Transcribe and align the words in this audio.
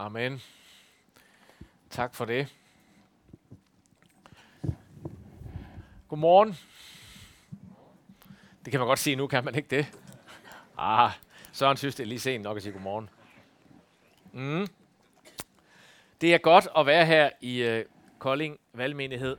Amen. 0.00 0.42
Tak 1.90 2.14
for 2.14 2.24
det. 2.24 2.56
Godmorgen. 6.08 6.56
Det 8.64 8.70
kan 8.70 8.80
man 8.80 8.86
godt 8.86 8.98
sige 8.98 9.16
nu, 9.16 9.26
kan 9.26 9.44
man 9.44 9.54
ikke 9.54 9.76
det? 9.76 9.98
Ah, 10.78 11.10
Søren 11.52 11.76
synes, 11.76 11.94
det 11.94 12.02
er 12.02 12.06
lige 12.06 12.20
sent 12.20 12.42
nok 12.42 12.56
at 12.56 12.62
sige 12.62 12.72
godmorgen. 12.72 13.10
Mm. 14.32 14.66
Det 16.20 16.34
er 16.34 16.38
godt 16.38 16.68
at 16.76 16.86
være 16.86 17.06
her 17.06 17.30
i 17.40 17.78
uh, 17.78 17.84
Kolding 18.18 18.58
Valgmenighed. 18.72 19.36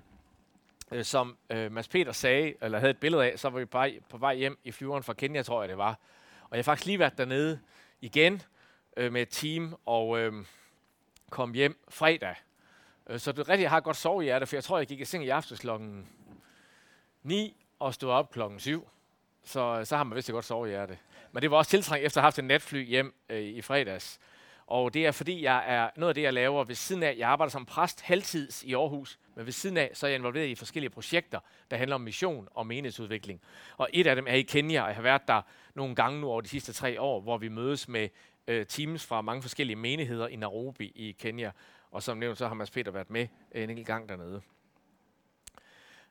Uh, 0.92 1.02
som 1.02 1.38
uh, 1.54 1.72
Mads 1.72 1.88
Peter 1.88 2.12
sagde, 2.12 2.54
eller 2.62 2.80
havde 2.80 2.92
et 2.92 2.98
billede 2.98 3.32
af, 3.32 3.40
så 3.40 3.50
var 3.50 3.60
vi 3.60 3.66
på 3.66 3.78
vej, 3.78 4.00
på 4.10 4.18
vej 4.18 4.36
hjem 4.36 4.60
i 4.64 4.72
flyveren 4.72 5.04
fra 5.04 5.14
Kenya, 5.14 5.44
tror 5.44 5.62
jeg 5.62 5.70
det 5.70 5.78
var. 5.78 6.00
Og 6.44 6.50
jeg 6.52 6.58
har 6.58 6.64
faktisk 6.64 6.86
lige 6.86 7.00
været 7.00 7.18
dernede 7.18 7.60
igen 8.02 8.42
øh, 8.98 9.14
med 9.14 9.22
et 9.22 9.30
team, 9.30 9.76
og 9.86 10.20
øh, 10.20 10.34
kom 11.30 11.54
hjem 11.54 11.86
fredag. 11.90 12.36
Øh, 13.10 13.20
så 13.20 13.32
det 13.32 13.50
rigtig 13.50 13.70
har 13.70 13.80
godt 13.80 13.98
sovet 13.98 14.24
i 14.24 14.26
hjertet, 14.26 14.50
for 14.50 14.56
jeg 14.56 14.64
tror, 14.64 14.78
jeg 14.78 14.88
gik 14.88 15.00
i 15.00 15.06
seng 15.06 15.26
i 15.26 15.30
aftes 15.30 15.60
klokken 15.60 16.08
9 17.24 17.66
og 17.80 17.94
stod 17.94 18.12
op 18.12 18.32
klokken 18.32 18.60
7. 18.60 18.88
Så, 19.44 19.80
øh, 19.80 19.86
så 19.86 19.98
har 19.98 20.04
man 20.04 20.16
vist 20.16 20.32
godt 20.32 20.46
sovet 20.46 20.68
i 20.68 20.72
hjertet. 20.72 20.98
Men 21.32 21.42
det 21.42 21.52
var 21.52 21.58
også 21.58 21.72
tiltrængt 21.72 22.06
efter 22.06 22.20
at 22.20 22.22
have 22.22 22.26
haft 22.26 22.40
en 22.40 22.46
natfly 22.46 22.88
hjem 22.88 23.14
øh, 23.30 23.42
i 23.42 23.62
fredags. 23.62 24.20
Og 24.68 24.94
det 24.94 25.06
er 25.06 25.12
fordi, 25.12 25.44
jeg 25.44 25.64
er 25.68 25.90
noget 25.96 26.10
af 26.10 26.16
det, 26.16 26.22
jeg 26.22 26.34
laver 26.34 26.64
ved 26.64 26.76
siden 26.76 27.04
af. 27.04 27.16
Jeg 27.18 27.30
arbejder 27.30 27.52
som 27.52 27.66
præst 27.66 28.02
halvtids 28.02 28.64
i 28.64 28.74
Aarhus, 28.74 29.20
men 29.36 29.46
ved 29.46 29.54
siden 29.54 29.78
af, 29.78 29.92
så 29.94 30.06
er 30.06 30.10
jeg 30.10 30.16
involveret 30.16 30.48
i 30.48 30.56
forskellige 30.56 30.90
projekter, 30.90 31.40
der 31.72 31.78
handler 31.78 31.96
om 31.96 32.02
mission 32.02 32.48
og 32.52 32.68
menighedsudvikling. 32.68 33.42
Og 33.78 33.90
et 33.94 34.08
af 34.08 34.16
dem 34.16 34.28
er 34.28 34.34
i 34.34 34.42
Kenya, 34.42 34.82
og 34.82 34.88
jeg 34.88 34.96
har 34.96 35.04
været 35.04 35.28
der 35.28 35.42
nogle 35.76 35.96
gange 35.96 36.22
nu 36.22 36.28
over 36.30 36.42
de 36.42 36.48
sidste 36.48 36.74
tre 36.74 37.02
år, 37.02 37.22
hvor 37.22 37.38
vi 37.38 37.48
mødes 37.48 37.88
med 37.88 38.10
øh, 38.48 38.66
teams 38.66 39.06
fra 39.06 39.22
mange 39.22 39.42
forskellige 39.42 39.76
menigheder 39.76 40.28
i 40.28 40.36
Nairobi 40.36 40.92
i 40.96 41.12
Kenya. 41.12 41.52
Og 41.92 42.04
som 42.04 42.18
nævnt, 42.18 42.38
så 42.38 42.48
har 42.48 42.56
Mads 42.56 42.72
Peter 42.72 42.92
været 42.92 43.10
med 43.10 43.28
øh, 43.52 43.64
en 43.64 43.70
enkelt 43.70 43.88
gang 43.88 44.10
dernede. 44.10 44.42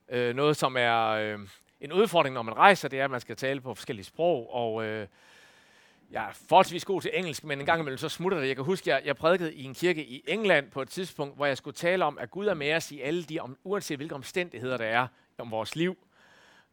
Øh, 0.08 0.34
noget, 0.34 0.56
som 0.56 0.76
er 0.76 1.06
øh, 1.06 1.38
en 1.80 1.92
udfordring, 1.92 2.34
når 2.34 2.42
man 2.42 2.56
rejser, 2.56 2.88
det 2.88 3.00
er, 3.00 3.04
at 3.04 3.10
man 3.10 3.20
skal 3.20 3.36
tale 3.36 3.60
på 3.60 3.74
forskellige 3.74 4.04
sprog, 4.04 4.54
og 4.54 4.84
øh, 4.84 5.06
jeg 6.10 6.28
er 6.28 6.32
forholdsvis 6.48 6.84
god 6.84 7.02
til 7.02 7.10
engelsk, 7.14 7.44
men 7.44 7.60
en 7.60 7.66
gang 7.66 7.80
imellem 7.80 7.98
så 7.98 8.08
smutter 8.08 8.40
det. 8.40 8.48
Jeg 8.48 8.56
kan 8.56 8.64
huske, 8.64 8.94
at 8.94 8.96
jeg, 9.00 9.06
jeg 9.06 9.16
prædikede 9.16 9.54
i 9.54 9.64
en 9.64 9.74
kirke 9.74 10.04
i 10.04 10.22
England 10.28 10.70
på 10.70 10.82
et 10.82 10.88
tidspunkt, 10.88 11.36
hvor 11.36 11.46
jeg 11.46 11.56
skulle 11.56 11.74
tale 11.74 12.04
om, 12.04 12.18
at 12.18 12.30
Gud 12.30 12.46
er 12.46 12.54
med 12.54 12.74
os 12.74 12.92
i 12.92 13.00
alle 13.00 13.22
de, 13.22 13.40
om, 13.40 13.56
uanset 13.64 13.98
hvilke 13.98 14.14
omstændigheder 14.14 14.76
der 14.76 14.84
er 14.84 15.06
om 15.38 15.50
vores 15.50 15.76
liv. 15.76 15.98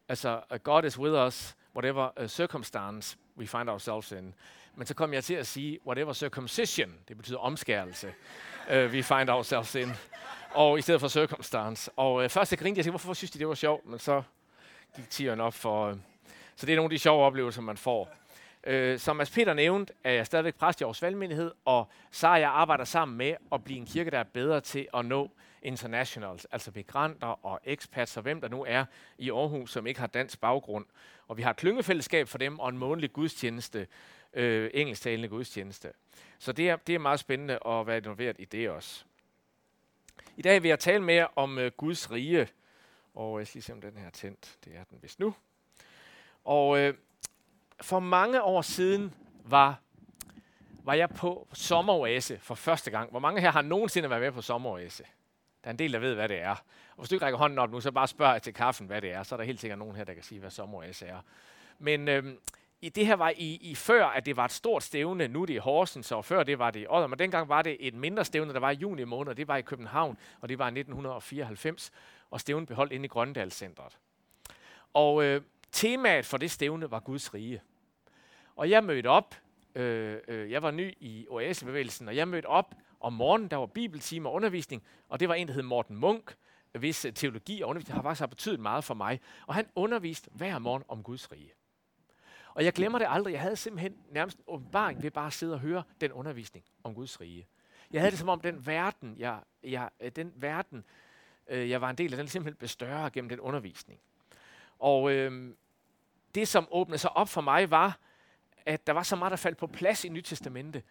Altså, 0.08 0.40
uh, 0.50 0.56
God 0.56 0.84
is 0.84 0.98
with 0.98 1.14
us, 1.26 1.56
whatever 1.74 2.20
uh, 2.20 2.26
circumstance 2.26 3.18
we 3.36 3.46
find 3.46 3.70
ourselves 3.70 4.12
in. 4.12 4.34
Men 4.78 4.86
så 4.86 4.94
kom 4.94 5.12
jeg 5.12 5.24
til 5.24 5.34
at 5.34 5.46
sige, 5.46 5.78
whatever 5.86 6.12
circumcision, 6.12 6.94
det 7.08 7.16
betyder 7.16 7.38
omskærelse, 7.38 8.06
øh, 8.70 8.86
uh, 8.86 8.92
we 8.92 9.02
find 9.02 9.30
ourselves 9.30 9.74
in. 9.74 9.92
Og 10.54 10.78
i 10.78 10.82
stedet 10.82 11.00
for 11.00 11.08
circumstance. 11.08 11.90
Og 11.96 12.14
uh, 12.14 12.28
først 12.28 12.52
jeg 12.52 12.58
grinte, 12.58 12.78
jeg 12.78 12.84
tænkte, 12.84 12.90
hvorfor 12.90 13.14
synes 13.14 13.30
de, 13.30 13.38
det 13.38 13.48
var 13.48 13.54
sjovt? 13.54 13.86
Men 13.86 13.98
så 13.98 14.22
gik 14.96 15.10
tieren 15.10 15.40
op 15.40 15.54
for... 15.54 15.90
Uh, 15.90 15.98
så 16.56 16.66
det 16.66 16.72
er 16.72 16.76
nogle 16.76 16.86
af 16.86 16.90
de 16.90 16.98
sjove 16.98 17.24
oplevelser, 17.24 17.62
man 17.62 17.76
får. 17.76 18.08
Uh, 18.70 18.98
som 18.98 19.16
Mads 19.16 19.30
Peter 19.30 19.54
nævnte, 19.54 19.92
er 20.04 20.12
jeg 20.12 20.26
stadigvæk 20.26 20.54
præst 20.54 20.80
i 20.80 20.84
Aarhus 20.84 21.02
Valgmenighed, 21.02 21.52
og 21.64 21.90
så 22.10 22.28
jeg 22.28 22.50
arbejder 22.50 22.84
sammen 22.84 23.18
med 23.18 23.34
at 23.52 23.64
blive 23.64 23.78
en 23.78 23.86
kirke, 23.86 24.10
der 24.10 24.18
er 24.18 24.24
bedre 24.34 24.60
til 24.60 24.88
at 24.94 25.04
nå 25.04 25.30
internationals, 25.62 26.44
altså 26.44 26.70
migranter 26.74 27.46
og 27.46 27.60
expats 27.64 28.16
og 28.16 28.22
hvem 28.22 28.40
der 28.40 28.48
nu 28.48 28.64
er 28.68 28.84
i 29.18 29.30
Aarhus, 29.30 29.70
som 29.70 29.86
ikke 29.86 30.00
har 30.00 30.06
dansk 30.06 30.40
baggrund. 30.40 30.84
Og 31.28 31.36
vi 31.36 31.42
har 31.42 31.50
et 31.50 31.56
klyngefællesskab 31.56 32.28
for 32.28 32.38
dem 32.38 32.58
og 32.58 32.68
en 32.68 32.78
månedlig 32.78 33.12
gudstjeneste, 33.12 33.86
øh, 34.32 34.70
engelsktalende 34.74 35.28
gudstjeneste. 35.28 35.92
Så 36.38 36.52
det 36.52 36.68
er, 36.68 36.76
det 36.76 36.94
er 36.94 36.98
meget 36.98 37.20
spændende 37.20 37.58
at 37.66 37.86
være 37.86 37.96
involveret 37.96 38.36
i 38.38 38.44
det 38.44 38.70
også. 38.70 39.04
I 40.36 40.42
dag 40.42 40.62
vil 40.62 40.68
jeg 40.68 40.78
tale 40.78 41.02
mere 41.02 41.28
om 41.36 41.58
øh, 41.58 41.72
Guds 41.76 42.10
rige, 42.10 42.48
og 43.14 43.38
øh, 43.38 43.40
jeg 43.40 43.46
skal 43.46 43.58
lige 43.58 43.64
se, 43.64 43.72
om 43.72 43.80
den 43.80 43.96
her 43.96 44.06
er 44.06 44.10
tændt. 44.10 44.56
Det 44.64 44.76
er 44.76 44.84
den 44.84 44.98
vist 45.02 45.20
nu. 45.20 45.34
Og 46.44 46.78
øh, 46.78 46.94
for 47.80 48.00
mange 48.00 48.42
år 48.42 48.62
siden 48.62 49.14
var, 49.44 49.80
var 50.84 50.94
jeg 50.94 51.10
på 51.10 51.48
sommeroase 51.52 52.38
for 52.38 52.54
første 52.54 52.90
gang. 52.90 53.10
Hvor 53.10 53.20
mange 53.20 53.40
her 53.40 53.50
har 53.50 53.62
nogensinde 53.62 54.10
været 54.10 54.22
med 54.22 54.32
på 54.32 54.42
sommeroase? 54.42 55.04
Der 55.64 55.68
er 55.68 55.70
en 55.70 55.78
del, 55.78 55.92
der 55.92 55.98
ved, 55.98 56.14
hvad 56.14 56.28
det 56.28 56.40
er. 56.40 56.54
Og 56.90 56.96
hvis 56.96 57.08
du 57.08 57.14
ikke 57.14 57.24
rækker 57.24 57.38
hånden 57.38 57.58
op 57.58 57.70
nu, 57.70 57.80
så 57.80 57.92
bare 57.92 58.08
spørg 58.08 58.42
til 58.42 58.54
kaffen, 58.54 58.86
hvad 58.86 59.02
det 59.02 59.12
er. 59.12 59.22
Så 59.22 59.34
er 59.34 59.36
der 59.36 59.44
helt 59.44 59.60
sikkert 59.60 59.78
nogen 59.78 59.96
her, 59.96 60.04
der 60.04 60.14
kan 60.14 60.22
sige, 60.22 60.40
hvad 60.40 60.50
sommeroase 60.50 61.06
er. 61.06 61.20
Men 61.78 62.08
øh, 62.08 62.34
i 62.80 62.88
det 62.88 63.06
her 63.06 63.14
var 63.14 63.32
i, 63.36 63.58
i 63.60 63.74
før, 63.74 64.06
at 64.06 64.26
det 64.26 64.36
var 64.36 64.44
et 64.44 64.52
stort 64.52 64.82
stævne. 64.82 65.28
Nu 65.28 65.42
er 65.42 65.46
det 65.46 65.54
i 65.54 65.56
Horsens, 65.56 66.12
og 66.12 66.24
før 66.24 66.42
det 66.42 66.58
var 66.58 66.70
det 66.70 66.80
i 66.80 66.86
Odder. 66.88 67.06
Men 67.06 67.18
dengang 67.18 67.48
var 67.48 67.62
det 67.62 67.76
et 67.80 67.94
mindre 67.94 68.24
stævne, 68.24 68.52
der 68.52 68.60
var 68.60 68.70
i 68.70 68.74
juni 68.74 69.04
måned. 69.04 69.34
Det 69.34 69.48
var 69.48 69.56
i 69.56 69.62
København, 69.62 70.18
og 70.40 70.48
det 70.48 70.58
var 70.58 70.64
i 70.64 70.78
1994. 70.78 71.90
Og 72.30 72.40
stævnen 72.40 72.66
beholdt 72.66 72.92
inde 72.92 73.04
i 73.04 73.08
Grøndalscentret. 73.08 73.98
Og 74.94 75.24
øh, 75.24 75.42
temaet 75.72 76.26
for 76.26 76.36
det 76.36 76.50
stævne 76.50 76.90
var 76.90 77.00
Guds 77.00 77.34
rige. 77.34 77.62
Og 78.56 78.70
jeg 78.70 78.84
mødte 78.84 79.06
op. 79.06 79.34
Øh, 79.74 80.18
øh, 80.28 80.50
jeg 80.50 80.62
var 80.62 80.70
ny 80.70 80.94
i 81.00 81.26
OAS-bevægelsen, 81.30 82.08
og 82.08 82.16
jeg 82.16 82.28
mødte 82.28 82.46
op 82.46 82.74
om 83.00 83.12
morgenen. 83.12 83.48
Der 83.48 83.56
var 83.56 83.66
bibeltime 83.66 84.28
og 84.28 84.34
undervisning, 84.34 84.82
og 85.08 85.20
det 85.20 85.28
var 85.28 85.34
en, 85.34 85.48
der 85.48 85.54
hed 85.54 85.62
Morten 85.62 85.96
Munk, 85.96 86.34
hvis 86.72 87.04
øh, 87.04 87.12
teologi 87.12 87.62
og 87.62 87.68
undervisning 87.68 87.96
har 87.96 88.02
faktisk 88.02 88.20
har 88.20 88.26
betydet 88.26 88.60
meget 88.60 88.84
for 88.84 88.94
mig. 88.94 89.20
Og 89.46 89.54
han 89.54 89.66
underviste 89.74 90.30
hver 90.32 90.58
morgen 90.58 90.82
om 90.88 91.02
Guds 91.02 91.32
rige. 91.32 91.52
Og 92.58 92.64
jeg 92.64 92.72
glemmer 92.72 92.98
det 92.98 93.06
aldrig. 93.10 93.32
Jeg 93.32 93.40
havde 93.40 93.56
simpelthen 93.56 93.96
nærmest 94.10 94.38
en 94.38 94.44
åbenbaring 94.46 95.02
ved 95.02 95.10
bare 95.10 95.26
at 95.26 95.32
sidde 95.32 95.54
og 95.54 95.60
høre 95.60 95.82
den 96.00 96.12
undervisning 96.12 96.64
om 96.84 96.94
Guds 96.94 97.20
rige. 97.20 97.46
Jeg 97.90 98.00
havde 98.00 98.10
det 98.10 98.18
som 98.18 98.28
om 98.28 98.40
den 98.40 98.66
verden, 98.66 99.14
jeg, 99.18 99.40
jeg, 99.62 99.90
øh, 100.00 100.10
den 100.10 100.32
verden, 100.36 100.84
øh, 101.48 101.70
jeg 101.70 101.80
var 101.80 101.90
en 101.90 101.98
del 101.98 102.12
af, 102.12 102.16
den 102.16 102.28
simpelthen 102.28 102.58
blev 102.58 102.68
større 102.68 103.10
gennem 103.10 103.28
den 103.28 103.40
undervisning. 103.40 104.00
Og 104.78 105.12
øh, 105.12 105.54
det, 106.34 106.48
som 106.48 106.68
åbnede 106.70 106.98
sig 106.98 107.16
op 107.16 107.28
for 107.28 107.40
mig, 107.40 107.70
var, 107.70 107.98
at 108.66 108.86
der 108.86 108.92
var 108.92 109.02
så 109.02 109.16
meget, 109.16 109.30
der 109.30 109.36
faldt 109.36 109.58
på 109.58 109.66
plads 109.66 110.04
i 110.04 110.08
Nyt 110.08 110.24
Testamente, 110.24 110.82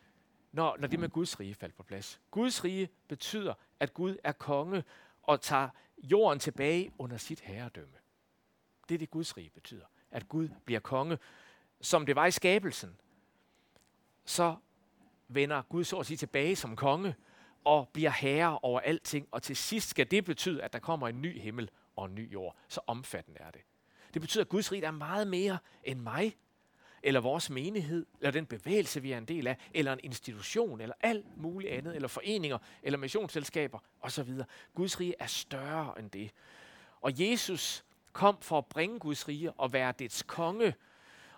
når, 0.51 0.77
når 0.79 0.87
det 0.87 0.99
med 0.99 1.09
Guds 1.09 1.39
rige 1.39 1.55
faldt 1.55 1.75
på 1.75 1.83
plads. 1.83 2.21
Guds 2.31 2.63
rige 2.63 2.89
betyder, 3.07 3.53
at 3.79 3.93
Gud 3.93 4.17
er 4.23 4.31
konge 4.31 4.83
og 5.23 5.41
tager 5.41 5.69
jorden 5.97 6.39
tilbage 6.39 6.91
under 6.97 7.17
sit 7.17 7.39
herredømme. 7.39 7.95
Det 8.89 8.95
er 8.95 8.99
det, 8.99 9.09
Guds 9.09 9.37
rige 9.37 9.49
betyder. 9.49 9.85
At 10.11 10.29
Gud 10.29 10.49
bliver 10.65 10.79
konge 10.79 11.17
som 11.81 12.05
det 12.05 12.15
var 12.15 12.25
i 12.25 12.31
skabelsen, 12.31 12.95
så 14.25 14.55
vender 15.27 15.61
Gud 15.61 15.83
så 15.83 15.97
at 15.97 16.05
sige 16.05 16.17
tilbage 16.17 16.55
som 16.55 16.75
konge 16.75 17.15
og 17.63 17.89
bliver 17.93 18.09
herre 18.09 18.59
over 18.59 18.79
alting. 18.79 19.27
Og 19.31 19.43
til 19.43 19.55
sidst 19.55 19.89
skal 19.89 20.11
det 20.11 20.25
betyde, 20.25 20.63
at 20.63 20.73
der 20.73 20.79
kommer 20.79 21.07
en 21.07 21.21
ny 21.21 21.39
himmel 21.39 21.69
og 21.95 22.05
en 22.05 22.15
ny 22.15 22.33
jord. 22.33 22.55
Så 22.67 22.79
omfattende 22.87 23.39
er 23.39 23.51
det. 23.51 23.61
Det 24.13 24.21
betyder, 24.21 24.43
at 24.43 24.49
Guds 24.49 24.71
rige 24.71 24.85
er 24.85 24.91
meget 24.91 25.27
mere 25.27 25.57
end 25.83 25.99
mig, 25.99 26.37
eller 27.03 27.19
vores 27.19 27.49
menighed, 27.49 28.05
eller 28.19 28.31
den 28.31 28.45
bevægelse, 28.45 29.01
vi 29.01 29.11
er 29.11 29.17
en 29.17 29.25
del 29.25 29.47
af, 29.47 29.57
eller 29.73 29.93
en 29.93 29.99
institution, 30.03 30.81
eller 30.81 30.95
alt 31.01 31.37
muligt 31.37 31.73
andet, 31.73 31.95
eller 31.95 32.07
foreninger, 32.07 32.57
eller 32.83 32.99
missionsselskaber 32.99 33.79
osv. 34.01 34.29
Guds 34.75 34.99
rige 34.99 35.15
er 35.19 35.27
større 35.27 35.99
end 35.99 36.11
det. 36.11 36.31
Og 37.01 37.11
Jesus 37.19 37.85
kom 38.13 38.37
for 38.41 38.57
at 38.57 38.65
bringe 38.65 38.99
Guds 38.99 39.27
rige 39.27 39.51
og 39.51 39.73
være 39.73 39.93
dets 39.99 40.23
konge, 40.23 40.73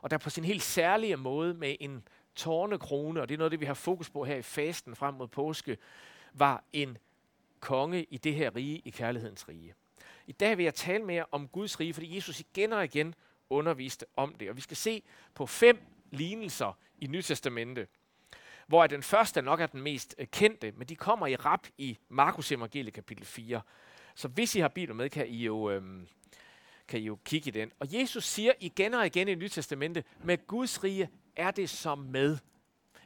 og 0.02 0.12
der 0.12 0.18
på 0.18 0.30
sin 0.30 0.44
helt 0.44 0.64
særlige 0.64 1.18
måde 1.18 1.54
med 1.54 1.76
en 1.80 2.08
tårnekrone, 2.36 3.22
og 3.22 3.30
det 3.30 3.36
er 3.36 3.38
noget 3.38 3.52
det, 3.52 3.60
vi 3.60 3.66
har 3.66 3.74
fokus 3.74 4.10
på 4.10 4.24
her 4.24 4.36
i 4.36 4.42
fasten 4.42 4.96
frem 4.96 5.14
mod 5.14 5.28
påske, 5.28 5.78
var 6.34 6.64
en 6.74 6.98
konge 7.60 8.04
i 8.04 8.18
det 8.18 8.36
her 8.36 8.56
rige, 8.56 8.82
i 8.86 8.90
kærlighedens 8.90 9.50
rige. 9.50 9.74
I 10.28 10.32
dag 10.32 10.58
vil 10.58 10.64
jeg 10.64 10.74
tale 10.74 11.04
mere 11.04 11.26
om 11.32 11.48
Guds 11.48 11.80
rige, 11.80 11.94
fordi 11.94 12.16
Jesus 12.16 12.40
igen 12.40 12.74
og 12.74 12.84
igen 12.84 13.16
underviste 13.50 14.06
om 14.16 14.36
det. 14.40 14.50
Og 14.50 14.56
vi 14.56 14.62
skal 14.62 14.78
se 14.78 15.04
på 15.34 15.46
fem 15.46 15.82
lignelser 16.12 16.78
i 16.98 17.08
Nytestamente, 17.08 17.88
hvor 18.68 18.88
den 18.88 19.04
første 19.04 19.42
nok 19.42 19.62
er 19.62 19.68
den 19.68 19.82
mest 19.82 20.16
øh, 20.18 20.28
kendte, 20.28 20.72
men 20.72 20.88
de 20.88 20.96
kommer 20.96 21.28
i 21.28 21.36
rap 21.36 21.68
i 21.78 21.98
Markus 22.10 22.52
evangeliet 22.52 22.94
kapitel 22.94 23.26
4. 23.26 23.62
Så 24.16 24.28
hvis 24.28 24.56
I 24.56 24.60
har 24.60 24.68
Bibelen 24.68 24.98
med, 24.98 25.10
kan 25.10 25.28
I 25.28 25.46
jo 25.46 25.70
øhm, 25.70 26.08
kan 26.90 27.00
I 27.00 27.04
jo 27.04 27.18
kigge 27.26 27.48
i 27.48 27.52
den. 27.52 27.72
Og 27.80 27.94
Jesus 27.94 28.26
siger 28.26 28.54
igen 28.60 28.94
og 28.94 29.06
igen 29.06 29.28
i 29.28 29.36
Nyt 29.36 29.52
Testamente, 29.52 30.04
med 30.24 30.48
Guds 30.48 30.84
rige 30.84 31.10
er 31.36 31.52
det 31.52 31.70
som 31.70 31.98
med. 31.98 32.38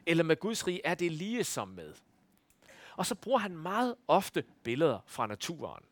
Eller 0.06 0.24
med 0.24 0.36
Guds 0.36 0.66
rige 0.66 0.80
er 0.84 0.94
det 0.94 1.12
lige 1.12 1.44
som 1.44 1.68
med. 1.68 1.94
Og 2.96 3.06
så 3.06 3.14
bruger 3.14 3.38
han 3.38 3.56
meget 3.56 3.94
ofte 4.08 4.44
billeder 4.62 4.98
fra 5.06 5.26
naturen. 5.26 5.84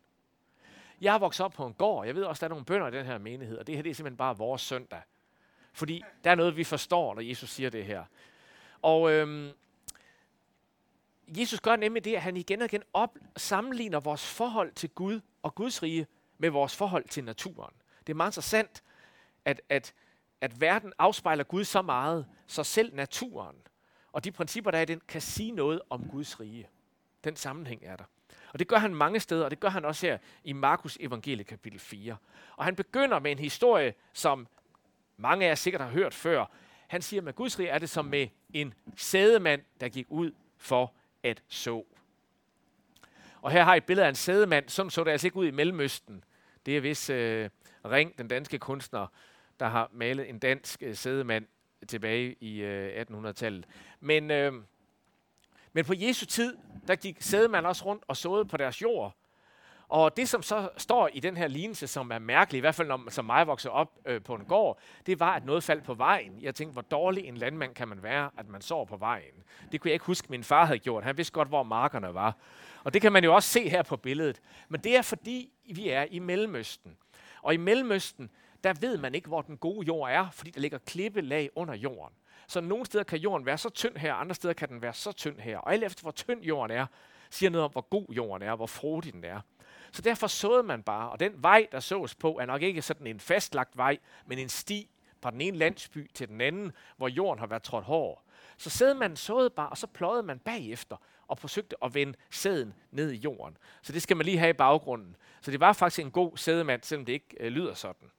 Jeg 1.01 1.15
er 1.15 1.19
vokset 1.19 1.45
op 1.45 1.53
på 1.53 1.65
en 1.65 1.73
gård. 1.73 2.05
Jeg 2.05 2.15
ved 2.15 2.23
også, 2.23 2.39
der 2.39 2.45
er 2.45 2.49
nogle 2.49 2.65
bønder 2.65 2.87
i 2.87 2.91
den 2.91 3.05
her 3.05 3.17
menighed, 3.17 3.57
og 3.57 3.67
det 3.67 3.75
her 3.75 3.81
det 3.81 3.89
er 3.89 3.93
simpelthen 3.93 4.17
bare 4.17 4.37
vores 4.37 4.61
søndag. 4.61 5.01
Fordi 5.73 6.03
der 6.23 6.31
er 6.31 6.35
noget, 6.35 6.57
vi 6.57 6.63
forstår, 6.63 7.13
når 7.13 7.21
Jesus 7.21 7.49
siger 7.49 7.69
det 7.69 7.85
her. 7.85 8.03
Og 8.81 9.11
øhm, 9.11 9.51
Jesus 11.27 11.59
gør 11.59 11.75
nemlig 11.75 12.05
det, 12.05 12.15
at 12.15 12.21
han 12.21 12.37
igen 12.37 12.61
og 12.61 12.65
igen 12.65 12.83
op 12.93 13.17
sammenligner 13.37 13.99
vores 13.99 14.25
forhold 14.25 14.71
til 14.71 14.89
Gud 14.89 15.19
og 15.43 15.55
Guds 15.55 15.83
rige 15.83 16.07
med 16.37 16.49
vores 16.49 16.75
forhold 16.75 17.07
til 17.07 17.23
naturen. 17.23 17.73
Det 18.07 18.13
er 18.13 18.17
meget 18.17 18.31
interessant, 18.31 18.83
at, 19.45 19.61
at, 19.69 19.93
at 20.41 20.61
verden 20.61 20.93
afspejler 20.97 21.43
Gud 21.43 21.63
så 21.63 21.81
meget, 21.81 22.25
så 22.47 22.63
selv 22.63 22.95
naturen 22.95 23.55
og 24.13 24.23
de 24.23 24.31
principper, 24.31 24.71
der 24.71 24.77
er 24.77 24.81
i 24.81 24.85
den, 24.85 25.01
kan 25.07 25.21
sige 25.21 25.51
noget 25.51 25.81
om 25.89 26.07
Guds 26.09 26.39
rige. 26.39 26.67
Den 27.23 27.35
sammenhæng 27.35 27.81
er 27.85 27.95
der. 27.95 28.03
Og 28.53 28.59
det 28.59 28.67
gør 28.67 28.77
han 28.77 28.95
mange 28.95 29.19
steder, 29.19 29.45
og 29.45 29.51
det 29.51 29.59
gør 29.59 29.69
han 29.69 29.85
også 29.85 30.07
her 30.07 30.17
i 30.43 30.53
Markus 30.53 30.97
evangelie 30.99 31.43
kapitel 31.43 31.79
4. 31.79 32.17
Og 32.55 32.65
han 32.65 32.75
begynder 32.75 33.19
med 33.19 33.31
en 33.31 33.39
historie, 33.39 33.93
som 34.13 34.47
mange 35.17 35.45
af 35.45 35.49
jer 35.49 35.55
sikkert 35.55 35.81
har 35.81 35.89
hørt 35.89 36.13
før. 36.13 36.45
Han 36.87 37.01
siger, 37.01 37.19
at 37.19 37.23
med 37.23 37.33
Guds 37.33 37.59
rige 37.59 37.69
er 37.69 37.79
det 37.79 37.89
som 37.89 38.05
med 38.05 38.27
en 38.53 38.73
sædemand, 38.97 39.61
der 39.79 39.89
gik 39.89 40.05
ud 40.09 40.31
for 40.57 40.93
at 41.23 41.43
så. 41.47 41.83
Og 43.41 43.51
her 43.51 43.63
har 43.63 43.73
I 43.73 43.77
et 43.77 43.85
billede 43.85 44.05
af 44.05 44.09
en 44.09 44.15
sædemand. 44.15 44.69
Sådan 44.69 44.89
så 44.89 45.03
det 45.03 45.11
altså 45.11 45.27
ikke 45.27 45.37
ud 45.37 45.47
i 45.47 45.51
Mellemøsten. 45.51 46.23
Det 46.65 46.77
er 46.77 46.81
vist 46.81 47.09
øh, 47.09 47.49
Ring, 47.85 48.17
den 48.17 48.27
danske 48.27 48.59
kunstner, 48.59 49.07
der 49.59 49.67
har 49.67 49.89
malet 49.91 50.29
en 50.29 50.39
dansk 50.39 50.83
øh, 50.83 50.95
sædemand 50.95 51.45
tilbage 51.87 52.35
i 52.39 52.61
øh, 52.61 53.05
1800-tallet. 53.11 53.65
Men, 53.99 54.31
øh, 54.31 54.53
men 55.73 55.85
på 55.85 55.93
Jesu 55.97 56.25
tid, 56.25 56.57
der 56.87 56.95
gik 56.95 57.21
sædemand 57.21 57.65
også 57.65 57.85
rundt 57.85 58.03
og 58.07 58.17
såede 58.17 58.45
på 58.45 58.57
deres 58.57 58.81
jord. 58.81 59.15
Og 59.93 60.17
det, 60.17 60.29
som 60.29 60.43
så 60.43 60.69
står 60.77 61.09
i 61.13 61.19
den 61.19 61.37
her 61.37 61.47
lignelse, 61.47 61.87
som 61.87 62.11
er 62.11 62.19
mærkelig, 62.19 62.57
i 62.57 62.59
hvert 62.59 62.75
fald 62.75 62.87
når 62.87 62.97
man, 62.97 63.11
som 63.11 63.25
mig 63.25 63.47
voksede 63.47 63.73
op 63.73 63.99
øh, 64.05 64.21
på 64.21 64.35
en 64.35 64.45
gård, 64.45 64.79
det 65.05 65.19
var, 65.19 65.33
at 65.35 65.45
noget 65.45 65.63
faldt 65.63 65.83
på 65.83 65.93
vejen. 65.93 66.41
Jeg 66.41 66.55
tænkte, 66.55 66.73
hvor 66.73 66.81
dårlig 66.81 67.25
en 67.25 67.37
landmand 67.37 67.75
kan 67.75 67.87
man 67.87 68.03
være, 68.03 68.29
at 68.37 68.49
man 68.49 68.61
sår 68.61 68.85
på 68.85 68.97
vejen. 68.97 69.33
Det 69.71 69.81
kunne 69.81 69.89
jeg 69.89 69.93
ikke 69.93 70.05
huske, 70.05 70.27
min 70.29 70.43
far 70.43 70.65
havde 70.65 70.79
gjort. 70.79 71.03
Han 71.03 71.17
vidste 71.17 71.33
godt, 71.33 71.47
hvor 71.47 71.63
markerne 71.63 72.13
var. 72.13 72.35
Og 72.83 72.93
det 72.93 73.01
kan 73.01 73.11
man 73.11 73.23
jo 73.23 73.35
også 73.35 73.49
se 73.49 73.69
her 73.69 73.83
på 73.83 73.97
billedet. 73.97 74.41
Men 74.69 74.81
det 74.81 74.97
er 74.97 75.01
fordi, 75.01 75.51
vi 75.75 75.89
er 75.89 76.05
i 76.11 76.19
Mellemøsten. 76.19 76.97
Og 77.43 77.53
i 77.53 77.57
Mellemøsten, 77.57 78.29
der 78.63 78.73
ved 78.81 78.97
man 78.97 79.15
ikke, 79.15 79.27
hvor 79.27 79.41
den 79.41 79.57
gode 79.57 79.87
jord 79.87 80.11
er, 80.11 80.29
fordi 80.31 80.51
der 80.51 80.61
ligger 80.61 80.77
klippelag 80.77 81.49
under 81.55 81.73
jorden. 81.73 82.15
Så 82.47 82.61
nogle 82.61 82.85
steder 82.85 83.03
kan 83.03 83.19
jorden 83.19 83.45
være 83.45 83.57
så 83.57 83.69
tynd 83.69 83.97
her, 83.97 84.13
andre 84.13 84.35
steder 84.35 84.53
kan 84.53 84.69
den 84.69 84.81
være 84.81 84.93
så 84.93 85.11
tynd 85.11 85.39
her. 85.39 85.57
Og 85.57 85.73
alt 85.73 85.83
efter, 85.83 86.01
hvor 86.01 86.11
tynd 86.11 86.41
jorden 86.41 86.77
er, 86.77 86.85
siger 87.29 87.49
noget 87.49 87.65
om, 87.65 87.71
hvor 87.71 87.81
god 87.81 88.05
jorden 88.09 88.47
er, 88.47 88.55
hvor 88.55 88.65
frodig 88.65 89.13
den 89.13 89.23
er. 89.23 89.39
Så 89.91 90.01
derfor 90.01 90.27
såede 90.27 90.63
man 90.63 90.83
bare, 90.83 91.09
og 91.09 91.19
den 91.19 91.43
vej, 91.43 91.67
der 91.71 91.79
sås 91.79 92.15
på, 92.15 92.37
er 92.39 92.45
nok 92.45 92.61
ikke 92.61 92.81
sådan 92.81 93.07
en 93.07 93.19
fastlagt 93.19 93.77
vej, 93.77 93.97
men 94.25 94.39
en 94.39 94.49
sti 94.49 94.89
fra 95.21 95.31
den 95.31 95.41
ene 95.41 95.57
landsby 95.57 96.11
til 96.13 96.27
den 96.27 96.41
anden, 96.41 96.71
hvor 96.97 97.07
jorden 97.07 97.39
har 97.39 97.47
været 97.47 97.63
trådt 97.63 97.85
hård. 97.85 98.23
Så 98.57 98.69
sad 98.69 98.93
man 98.93 99.15
såede 99.15 99.49
bare, 99.49 99.69
og 99.69 99.77
så 99.77 99.87
pløjede 99.87 100.23
man 100.23 100.39
bagefter 100.39 100.97
og 101.27 101.37
forsøgte 101.37 101.75
at 101.83 101.93
vende 101.93 102.17
sæden 102.31 102.73
ned 102.91 103.11
i 103.11 103.15
jorden. 103.15 103.57
Så 103.81 103.93
det 103.93 104.01
skal 104.01 104.17
man 104.17 104.25
lige 104.25 104.37
have 104.37 104.49
i 104.49 104.53
baggrunden. 104.53 105.15
Så 105.41 105.51
det 105.51 105.59
var 105.59 105.73
faktisk 105.73 106.05
en 106.05 106.11
god 106.11 106.37
sædemand, 106.37 106.83
selvom 106.83 107.05
det 107.05 107.13
ikke 107.13 107.37
øh, 107.39 107.51
lyder 107.51 107.73
sådan. 107.73 108.11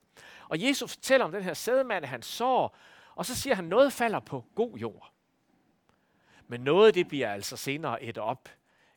Og 0.49 0.63
Jesus 0.63 0.95
fortæller 0.95 1.25
om 1.25 1.33
den 1.33 1.43
her 1.43 1.55
sædemand, 1.55 2.05
han 2.05 2.23
sår, 2.23 2.77
og 3.15 3.27
så 3.27 3.35
siger 3.35 3.55
han, 3.55 3.65
noget 3.65 3.93
falder 3.93 4.21
på 4.21 4.45
god 4.55 4.77
jord. 4.77 5.13
Men 6.47 6.61
noget 6.61 6.95
det 6.95 7.09
bliver 7.09 7.33
altså 7.33 7.57
senere 7.57 8.03
et 8.03 8.19
op, 8.19 8.49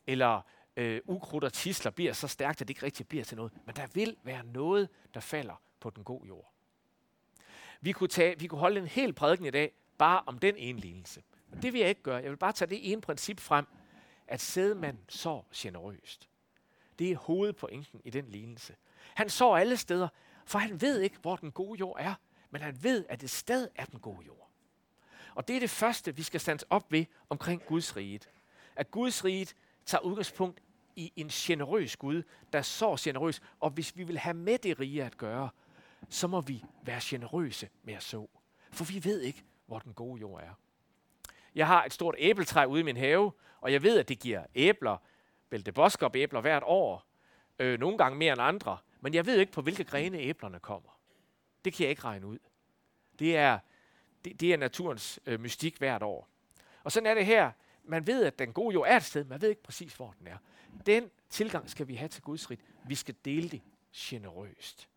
eller 0.06 0.40
øh, 0.76 1.00
ukrudt 1.04 1.44
og 1.44 1.52
tisler 1.52 1.90
bliver 1.90 2.12
så 2.12 2.28
stærkt, 2.28 2.60
at 2.60 2.68
det 2.68 2.74
ikke 2.74 2.86
rigtig 2.86 3.08
bliver 3.08 3.24
til 3.24 3.36
noget. 3.36 3.52
Men 3.66 3.76
der 3.76 3.86
vil 3.94 4.16
være 4.22 4.44
noget, 4.44 4.88
der 5.14 5.20
falder 5.20 5.62
på 5.80 5.90
den 5.90 6.04
gode 6.04 6.28
jord. 6.28 6.52
Vi 7.80 7.92
kunne, 7.92 8.08
tage, 8.08 8.38
vi 8.38 8.46
kunne 8.46 8.60
holde 8.60 8.80
en 8.80 8.86
hel 8.86 9.12
prædiken 9.12 9.46
i 9.46 9.50
dag, 9.50 9.72
bare 9.98 10.22
om 10.26 10.38
den 10.38 10.56
ene 10.56 10.80
lignelse. 10.80 11.22
Men 11.50 11.62
det 11.62 11.72
vil 11.72 11.78
jeg 11.78 11.88
ikke 11.88 12.02
gøre. 12.02 12.22
Jeg 12.22 12.30
vil 12.30 12.36
bare 12.36 12.52
tage 12.52 12.68
det 12.70 12.92
ene 12.92 13.00
princip 13.00 13.40
frem, 13.40 13.66
at 14.28 14.40
sædmand 14.40 14.98
så 15.08 15.42
generøst. 15.54 16.28
Det 16.98 17.10
er 17.12 17.16
hovedpointen 17.16 18.00
i 18.04 18.10
den 18.10 18.28
lignelse. 18.28 18.76
Han 19.14 19.30
så 19.30 19.52
alle 19.52 19.76
steder, 19.76 20.08
for 20.44 20.58
han 20.58 20.80
ved 20.80 21.00
ikke, 21.00 21.18
hvor 21.18 21.36
den 21.36 21.52
gode 21.52 21.78
jord 21.78 21.96
er, 22.00 22.14
men 22.50 22.60
han 22.60 22.82
ved, 22.82 23.04
at 23.08 23.20
det 23.20 23.30
sted 23.30 23.68
er 23.74 23.84
den 23.84 24.00
gode 24.00 24.26
jord. 24.26 24.50
Og 25.34 25.48
det 25.48 25.56
er 25.56 25.60
det 25.60 25.70
første, 25.70 26.16
vi 26.16 26.22
skal 26.22 26.40
stands 26.40 26.64
op 26.70 26.92
ved 26.92 27.04
omkring 27.28 27.62
Guds 27.66 27.96
rige. 27.96 28.20
At 28.76 28.90
Guds 28.90 29.24
rige 29.24 29.46
tager 29.86 30.02
udgangspunkt 30.02 30.62
i 30.96 31.12
en 31.16 31.28
generøs 31.28 31.96
Gud, 31.96 32.22
der 32.52 32.62
så 32.62 32.96
generøs. 33.00 33.40
Og 33.60 33.70
hvis 33.70 33.96
vi 33.96 34.04
vil 34.04 34.18
have 34.18 34.34
med 34.34 34.58
det 34.58 34.80
rige 34.80 35.04
at 35.04 35.16
gøre, 35.16 35.50
så 36.08 36.26
må 36.26 36.40
vi 36.40 36.64
være 36.82 37.00
generøse 37.02 37.68
med 37.82 37.94
at 37.94 38.02
så. 38.02 38.26
For 38.72 38.84
vi 38.84 39.04
ved 39.04 39.20
ikke, 39.20 39.44
hvor 39.66 39.78
den 39.78 39.94
gode 39.94 40.20
jord 40.20 40.42
er. 40.42 40.54
Jeg 41.54 41.66
har 41.66 41.84
et 41.84 41.92
stort 41.92 42.14
æbletræ 42.18 42.64
ude 42.64 42.80
i 42.80 42.84
min 42.84 42.96
have, 42.96 43.32
og 43.60 43.72
jeg 43.72 43.82
ved, 43.82 43.98
at 43.98 44.08
det 44.08 44.18
giver 44.18 44.44
æbler, 44.54 44.96
bælteboskop 45.50 46.16
æbler 46.16 46.40
hvert 46.40 46.62
år. 46.66 47.04
Øh, 47.58 47.80
nogle 47.80 47.98
gange 47.98 48.18
mere 48.18 48.32
end 48.32 48.42
andre. 48.42 48.78
Men 49.00 49.14
jeg 49.14 49.26
ved 49.26 49.38
ikke, 49.38 49.52
på 49.52 49.62
hvilke 49.62 49.84
grene 49.84 50.18
æblerne 50.18 50.60
kommer. 50.60 51.00
Det 51.64 51.72
kan 51.72 51.82
jeg 51.84 51.90
ikke 51.90 52.04
regne 52.04 52.26
ud. 52.26 52.38
Det 53.18 53.36
er, 53.36 53.58
det, 54.24 54.40
det 54.40 54.52
er 54.52 54.56
naturens 54.56 55.20
øh, 55.26 55.40
mystik 55.40 55.78
hvert 55.78 56.02
år. 56.02 56.28
Og 56.84 56.92
sådan 56.92 57.06
er 57.06 57.14
det 57.14 57.26
her. 57.26 57.50
Man 57.84 58.06
ved, 58.06 58.24
at 58.24 58.38
den 58.38 58.52
gode 58.52 58.74
jord 58.74 58.88
er 58.88 58.96
et 58.96 59.04
sted, 59.04 59.24
man 59.24 59.40
ved 59.40 59.48
ikke 59.48 59.62
præcis, 59.62 59.94
hvor 59.94 60.14
den 60.18 60.26
er. 60.26 60.36
Den 60.86 61.10
tilgang 61.30 61.70
skal 61.70 61.88
vi 61.88 61.94
have 61.94 62.08
til 62.08 62.22
Guds 62.22 62.50
rit. 62.50 62.60
Vi 62.84 62.94
skal 62.94 63.14
dele 63.24 63.48
det 63.48 63.62
generøst. 63.96 64.88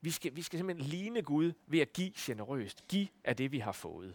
Vi 0.00 0.10
skal, 0.10 0.36
vi 0.36 0.42
skal 0.42 0.58
simpelthen 0.58 0.90
ligne 0.90 1.22
Gud 1.22 1.52
ved 1.66 1.80
at 1.80 1.92
give 1.92 2.12
generøst. 2.16 2.88
Giv 2.88 3.06
af 3.24 3.36
det, 3.36 3.52
vi 3.52 3.58
har 3.58 3.72
fået. 3.72 4.14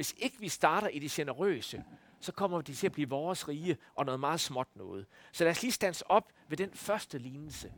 Hvis 0.00 0.14
ikke 0.16 0.40
vi 0.40 0.48
starter 0.48 0.88
i 0.88 0.98
det 0.98 1.10
generøse, 1.10 1.84
så 2.20 2.32
kommer 2.32 2.60
det 2.60 2.76
til 2.76 2.86
at 2.86 2.92
blive 2.92 3.08
vores 3.08 3.48
rige 3.48 3.76
og 3.94 4.04
noget 4.04 4.20
meget 4.20 4.40
småt 4.40 4.76
noget. 4.76 5.06
Så 5.32 5.44
lad 5.44 5.50
os 5.50 5.62
lige 5.62 5.72
stands 5.72 6.02
op 6.02 6.32
ved 6.48 6.56
den 6.56 6.74
første 6.74 7.18
lignelse. 7.18 7.72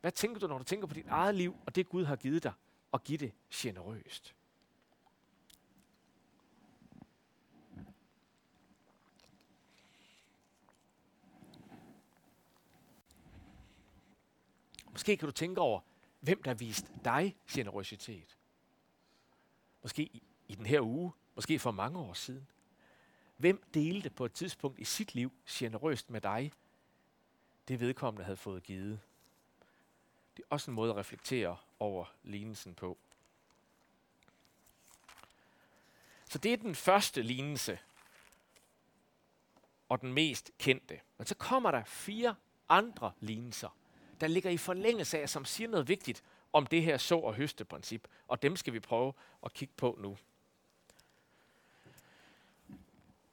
Hvad 0.00 0.12
tænker 0.12 0.40
du, 0.40 0.46
når 0.46 0.58
du 0.58 0.64
tænker 0.64 0.86
på 0.86 0.94
dit 0.94 1.06
eget 1.08 1.34
liv 1.34 1.56
og 1.66 1.74
det 1.74 1.88
Gud 1.88 2.04
har 2.04 2.16
givet 2.16 2.42
dig, 2.42 2.52
og 2.92 3.04
give 3.04 3.18
det 3.18 3.32
generøst? 3.54 4.34
Måske 14.90 15.16
kan 15.16 15.26
du 15.26 15.32
tænke 15.32 15.60
over, 15.60 15.80
hvem 16.20 16.42
der 16.42 16.54
vist 16.54 16.92
dig 17.04 17.36
generøsitet. 17.50 18.38
Måske 19.82 20.22
i 20.52 20.54
den 20.54 20.66
her 20.66 20.80
uge, 20.80 21.12
måske 21.34 21.58
for 21.58 21.70
mange 21.70 21.98
år 21.98 22.12
siden. 22.12 22.46
Hvem 23.36 23.62
delte 23.74 24.10
på 24.10 24.24
et 24.24 24.32
tidspunkt 24.32 24.78
i 24.78 24.84
sit 24.84 25.14
liv 25.14 25.32
generøst 25.48 26.10
med 26.10 26.20
dig, 26.20 26.52
det 27.68 27.80
vedkommende 27.80 28.24
havde 28.24 28.36
fået 28.36 28.62
givet? 28.62 29.00
Det 30.36 30.42
er 30.42 30.46
også 30.50 30.70
en 30.70 30.74
måde 30.74 30.90
at 30.90 30.96
reflektere 30.96 31.56
over 31.78 32.04
lignelsen 32.22 32.74
på. 32.74 32.98
Så 36.28 36.38
det 36.38 36.52
er 36.52 36.56
den 36.56 36.74
første 36.74 37.22
lignelse, 37.22 37.78
og 39.88 40.00
den 40.00 40.12
mest 40.12 40.50
kendte. 40.58 41.00
Men 41.18 41.26
så 41.26 41.34
kommer 41.34 41.70
der 41.70 41.84
fire 41.84 42.34
andre 42.68 43.12
lignelser, 43.20 43.76
der 44.20 44.26
ligger 44.26 44.50
i 44.50 44.56
forlængelse 44.56 45.18
af, 45.18 45.28
som 45.28 45.44
siger 45.44 45.68
noget 45.68 45.88
vigtigt 45.88 46.24
om 46.52 46.66
det 46.66 46.82
her 46.82 46.98
så- 46.98 47.18
og 47.18 47.34
høste-princip. 47.34 48.08
Og 48.28 48.42
dem 48.42 48.56
skal 48.56 48.72
vi 48.72 48.80
prøve 48.80 49.12
at 49.44 49.52
kigge 49.52 49.74
på 49.76 49.96
nu. 50.00 50.18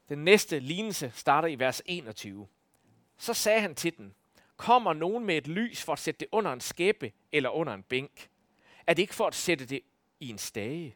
Den 0.09 0.23
næste 0.23 0.59
lignelse 0.59 1.11
starter 1.15 1.47
i 1.47 1.59
vers 1.59 1.81
21. 1.85 2.47
Så 3.17 3.33
sagde 3.33 3.61
han 3.61 3.75
til 3.75 3.97
den, 3.97 4.13
kommer 4.57 4.93
nogen 4.93 5.25
med 5.25 5.37
et 5.37 5.47
lys 5.47 5.83
for 5.83 5.93
at 5.93 5.99
sætte 5.99 6.19
det 6.19 6.27
under 6.31 6.53
en 6.53 6.61
skæppe 6.61 7.11
eller 7.31 7.49
under 7.49 7.73
en 7.73 7.83
bænk? 7.83 8.29
Er 8.87 8.93
det 8.93 9.01
ikke 9.01 9.15
for 9.15 9.27
at 9.27 9.35
sætte 9.35 9.65
det 9.65 9.81
i 10.19 10.29
en 10.29 10.37
stage? 10.37 10.95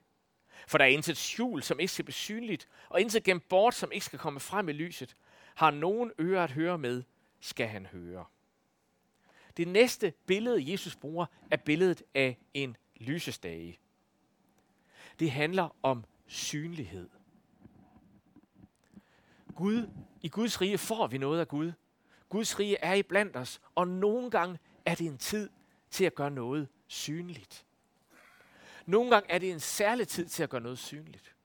For 0.68 0.78
der 0.78 0.86
er 0.86 0.90
intet 0.90 1.18
skjul, 1.18 1.64
som 1.64 1.80
ikke 1.80 1.94
skal 1.94 2.06
blive 2.06 2.14
synligt, 2.14 2.68
og 2.90 3.02
intet 3.02 3.24
gemt 3.24 3.50
bort, 3.50 3.76
som 3.76 3.92
ikke 3.92 4.06
skal 4.06 4.20
komme 4.20 4.40
frem 4.40 4.70
i 4.70 4.72
lyset. 4.72 5.16
Har 5.56 5.72
nogen 5.72 6.12
øre 6.20 6.44
at 6.44 6.52
høre 6.52 6.78
med, 6.78 7.04
skal 7.40 7.68
han 7.68 7.86
høre. 7.86 8.26
Det 9.58 9.68
næste 9.68 10.14
billede, 10.26 10.72
Jesus 10.72 10.96
bruger, 10.96 11.26
er 11.52 11.58
billedet 11.58 12.04
af 12.14 12.38
en 12.54 12.78
lysestage. 12.96 13.80
Det 15.20 15.32
handler 15.32 15.76
om 15.84 16.06
synlighed. 16.28 17.10
Gud, 19.56 19.90
i 20.22 20.28
Guds 20.28 20.62
rige 20.62 20.78
får 20.78 21.08
vi 21.08 21.18
noget 21.18 21.40
af 21.40 21.48
Gud. 21.48 21.72
Guds 22.30 22.60
rige 22.60 22.78
er 22.78 22.94
i 22.94 23.04
blandt 23.04 23.36
os, 23.36 23.62
og 23.76 23.88
nogle 23.88 24.32
gange 24.32 24.60
er 24.86 24.96
det 24.96 25.08
en 25.08 25.18
tid 25.18 25.50
til 25.92 26.06
at 26.06 26.16
gøre 26.16 26.32
noget 26.32 26.68
synligt. 26.88 27.66
Nogle 28.86 29.10
gange 29.10 29.32
er 29.32 29.40
det 29.40 29.52
en 29.52 29.60
særlig 29.60 30.08
tid 30.08 30.26
til 30.26 30.44
at 30.44 30.50
gøre 30.50 30.62
noget 30.62 30.80
synligt. 30.80 31.36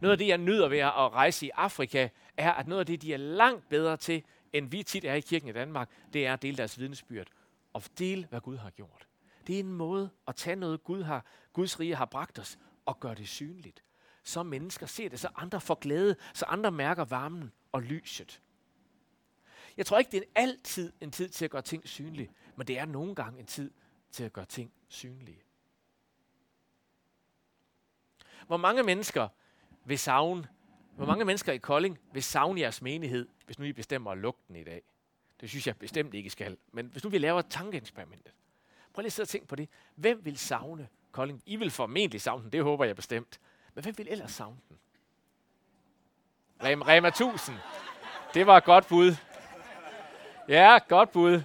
Noget 0.00 0.12
af 0.12 0.18
det, 0.18 0.28
jeg 0.28 0.38
nyder 0.38 0.68
ved 0.68 0.78
at 0.78 0.92
rejse 0.94 1.46
i 1.46 1.50
Afrika, 1.54 2.08
er, 2.36 2.52
at 2.52 2.66
noget 2.66 2.80
af 2.80 2.86
det, 2.86 3.02
de 3.02 3.14
er 3.14 3.18
langt 3.18 3.68
bedre 3.68 3.96
til, 3.96 4.22
end 4.52 4.70
vi 4.70 4.82
tit 4.82 5.04
er 5.04 5.14
i 5.14 5.20
kirken 5.20 5.48
i 5.48 5.52
Danmark, 5.52 5.90
det 6.12 6.26
er 6.26 6.32
at 6.32 6.42
dele 6.42 6.56
deres 6.56 6.78
vidnesbyrd 6.78 7.26
og 7.72 7.82
dele, 7.98 8.26
hvad 8.30 8.40
Gud 8.40 8.56
har 8.56 8.70
gjort. 8.70 9.06
Det 9.46 9.54
er 9.54 9.60
en 9.60 9.72
måde 9.72 10.10
at 10.28 10.36
tage 10.36 10.56
noget, 10.56 10.84
Gud 10.84 11.02
har, 11.02 11.24
Guds 11.52 11.80
rige 11.80 11.94
har 11.94 12.04
bragt 12.04 12.38
os, 12.38 12.58
og 12.86 13.00
gøre 13.00 13.14
det 13.14 13.28
synligt. 13.28 13.82
Så 14.26 14.42
mennesker 14.42 14.86
ser 14.86 15.08
det, 15.08 15.20
så 15.20 15.28
andre 15.36 15.60
får 15.60 15.74
glæde, 15.74 16.16
så 16.34 16.44
andre 16.44 16.72
mærker 16.72 17.04
varmen 17.04 17.52
og 17.72 17.82
lyset. 17.82 18.42
Jeg 19.76 19.86
tror 19.86 19.98
ikke, 19.98 20.10
det 20.10 20.18
er 20.18 20.40
altid 20.40 20.92
en 21.00 21.10
tid 21.10 21.28
til 21.28 21.44
at 21.44 21.50
gøre 21.50 21.62
ting 21.62 21.88
synlige, 21.88 22.30
men 22.56 22.66
det 22.66 22.78
er 22.78 22.84
nogle 22.84 23.14
gange 23.14 23.40
en 23.40 23.46
tid 23.46 23.70
til 24.10 24.24
at 24.24 24.32
gøre 24.32 24.44
ting 24.44 24.72
synlige. 24.88 25.42
Hvor 28.46 28.56
mange 28.56 28.82
mennesker 28.82 29.28
vil 29.84 29.98
savne 29.98 30.48
Hvor 30.96 31.06
mange 31.06 31.24
mennesker 31.24 31.52
i 31.52 31.58
Kolding 31.58 31.98
vil 32.12 32.22
savne 32.22 32.60
jeres 32.60 32.82
menighed, 32.82 33.28
hvis 33.44 33.58
nu 33.58 33.64
I 33.64 33.72
bestemmer 33.72 34.10
at 34.10 34.18
lukke 34.18 34.40
den 34.48 34.56
i 34.56 34.64
dag? 34.64 34.82
Det 35.40 35.48
synes 35.48 35.66
jeg 35.66 35.76
bestemt 35.76 36.14
ikke, 36.14 36.26
I 36.26 36.30
skal. 36.30 36.56
Men 36.72 36.86
hvis 36.86 37.04
nu 37.04 37.10
vi 37.10 37.18
laver 37.18 37.40
et 37.40 37.46
tankeeksperiment. 37.50 38.34
Prøv 38.92 39.00
lige 39.00 39.06
at 39.06 39.12
sidde 39.12 39.24
og 39.24 39.28
tænke 39.28 39.46
på 39.46 39.56
det. 39.56 39.68
Hvem 39.94 40.24
vil 40.24 40.38
savne 40.38 40.88
Kolding? 41.12 41.42
I 41.46 41.56
vil 41.56 41.70
formentlig 41.70 42.20
savne 42.20 42.42
den, 42.42 42.52
det 42.52 42.62
håber 42.62 42.84
jeg 42.84 42.96
bestemt. 42.96 43.40
Men 43.76 43.82
hvem 43.82 43.98
vil 43.98 44.08
ellers 44.10 44.32
savne 44.32 44.56
den? 44.68 44.78
Rema, 46.62 46.84
Rema 46.84 47.08
1000. 47.08 47.56
Det 48.34 48.46
var 48.46 48.56
et 48.56 48.64
godt 48.64 48.88
bud. 48.88 49.16
Ja, 50.48 50.78
godt 50.88 51.12
bud. 51.12 51.42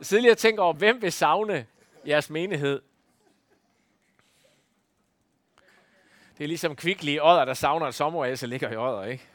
Sidde 0.00 0.22
lige 0.22 0.32
og 0.32 0.38
over, 0.62 0.72
hvem 0.72 1.02
vil 1.02 1.12
savne 1.12 1.66
jeres 2.06 2.30
menighed? 2.30 2.82
Det 6.38 6.44
er 6.44 6.48
ligesom 6.48 6.76
kviklige 6.76 7.14
i 7.14 7.20
Odder, 7.20 7.44
der 7.44 7.54
savner 7.54 7.86
et 7.86 7.94
sommer, 7.94 8.34
så 8.34 8.46
ligger 8.46 8.70
i 8.70 8.76
Odder, 8.76 9.04
ikke? 9.04 9.26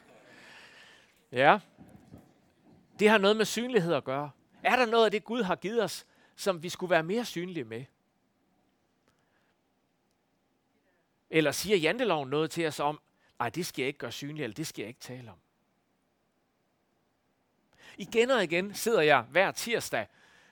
Ja. 1.32 1.60
Det 3.00 3.10
har 3.10 3.18
noget 3.18 3.38
med 3.38 3.46
synlighed 3.46 3.94
at 3.94 4.04
gøre. 4.04 4.32
Er 4.64 4.76
der 4.76 4.86
noget 4.86 5.06
af 5.06 5.12
det, 5.12 5.24
Gud 5.24 5.44
har 5.44 5.56
givet 5.56 5.84
os, 5.84 6.06
som 6.36 6.64
vi 6.64 6.70
skulle 6.70 6.90
være 6.90 7.04
mere 7.04 7.26
synlige 7.26 7.64
med? 7.64 7.86
Eller 11.34 11.52
siger 11.52 11.78
janteloven 11.78 12.30
noget 12.30 12.52
til 12.52 12.68
os 12.68 12.80
om, 12.80 13.00
nej, 13.40 13.50
det 13.50 13.66
skal 13.66 13.82
jeg 13.82 13.88
ikke 13.88 14.00
gøre 14.00 14.12
synligt, 14.12 14.44
eller 14.44 14.54
det 14.54 14.68
skal 14.68 14.82
jeg 14.82 14.88
ikke 14.88 15.00
tale 15.00 15.32
om? 15.32 15.38
Igen 17.98 18.32
og 18.32 18.44
igen 18.44 18.74
sidder 18.74 19.02
jeg 19.02 19.22
hver 19.22 19.52
tirsdag 19.52 20.08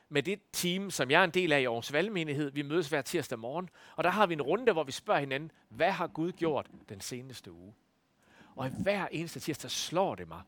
med 0.10 0.24
det 0.24 0.40
team, 0.52 0.92
som 0.92 1.12
jeg 1.12 1.20
er 1.20 1.24
en 1.24 1.32
del 1.32 1.52
af 1.52 1.62
i 1.62 1.66
Aarhus 1.66 1.94
Valgmenighed. 1.94 2.52
Vi 2.52 2.62
mødes 2.62 2.90
hver 2.90 3.02
tirsdag 3.02 3.40
morgen, 3.40 3.70
og 3.96 4.04
der 4.04 4.10
har 4.10 4.26
vi 4.28 4.34
en 4.34 4.42
runde, 4.42 4.72
hvor 4.72 4.84
vi 4.84 4.92
spørger 4.92 5.20
hinanden, 5.20 5.52
hvad 5.70 5.92
har 5.92 6.08
Gud 6.08 6.32
gjort 6.32 6.68
den 6.90 7.02
seneste 7.02 7.52
uge? 7.52 7.74
Og 8.56 8.68
i 8.68 8.72
hver 8.80 9.08
eneste 9.08 9.40
tirsdag 9.40 9.72
slår 9.72 10.16
det 10.16 10.28
mig. 10.28 10.42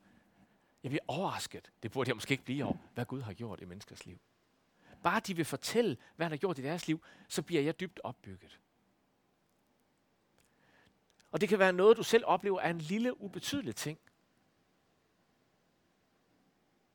Jeg 0.83 0.89
bliver 0.89 1.03
overrasket. 1.07 1.71
Det 1.83 1.91
burde 1.91 2.07
jeg 2.07 2.15
måske 2.15 2.31
ikke 2.31 2.43
blive 2.43 2.65
over, 2.65 2.77
hvad 2.93 3.05
Gud 3.05 3.21
har 3.21 3.33
gjort 3.33 3.61
i 3.61 3.65
menneskers 3.65 4.05
liv. 4.05 4.19
Bare 5.03 5.19
de 5.19 5.35
vil 5.35 5.45
fortælle, 5.45 5.97
hvad 6.15 6.25
han 6.25 6.31
har 6.31 6.37
gjort 6.37 6.59
i 6.59 6.63
deres 6.63 6.87
liv, 6.87 7.03
så 7.27 7.41
bliver 7.41 7.61
jeg 7.61 7.79
dybt 7.79 7.99
opbygget. 8.03 8.59
Og 11.33 11.41
det 11.41 11.49
kan 11.49 11.59
være 11.59 11.73
noget, 11.73 11.97
du 11.97 12.03
selv 12.03 12.23
oplever 12.25 12.59
er 12.59 12.69
en 12.69 12.81
lille, 12.81 13.21
ubetydelig 13.21 13.75
ting. 13.75 13.99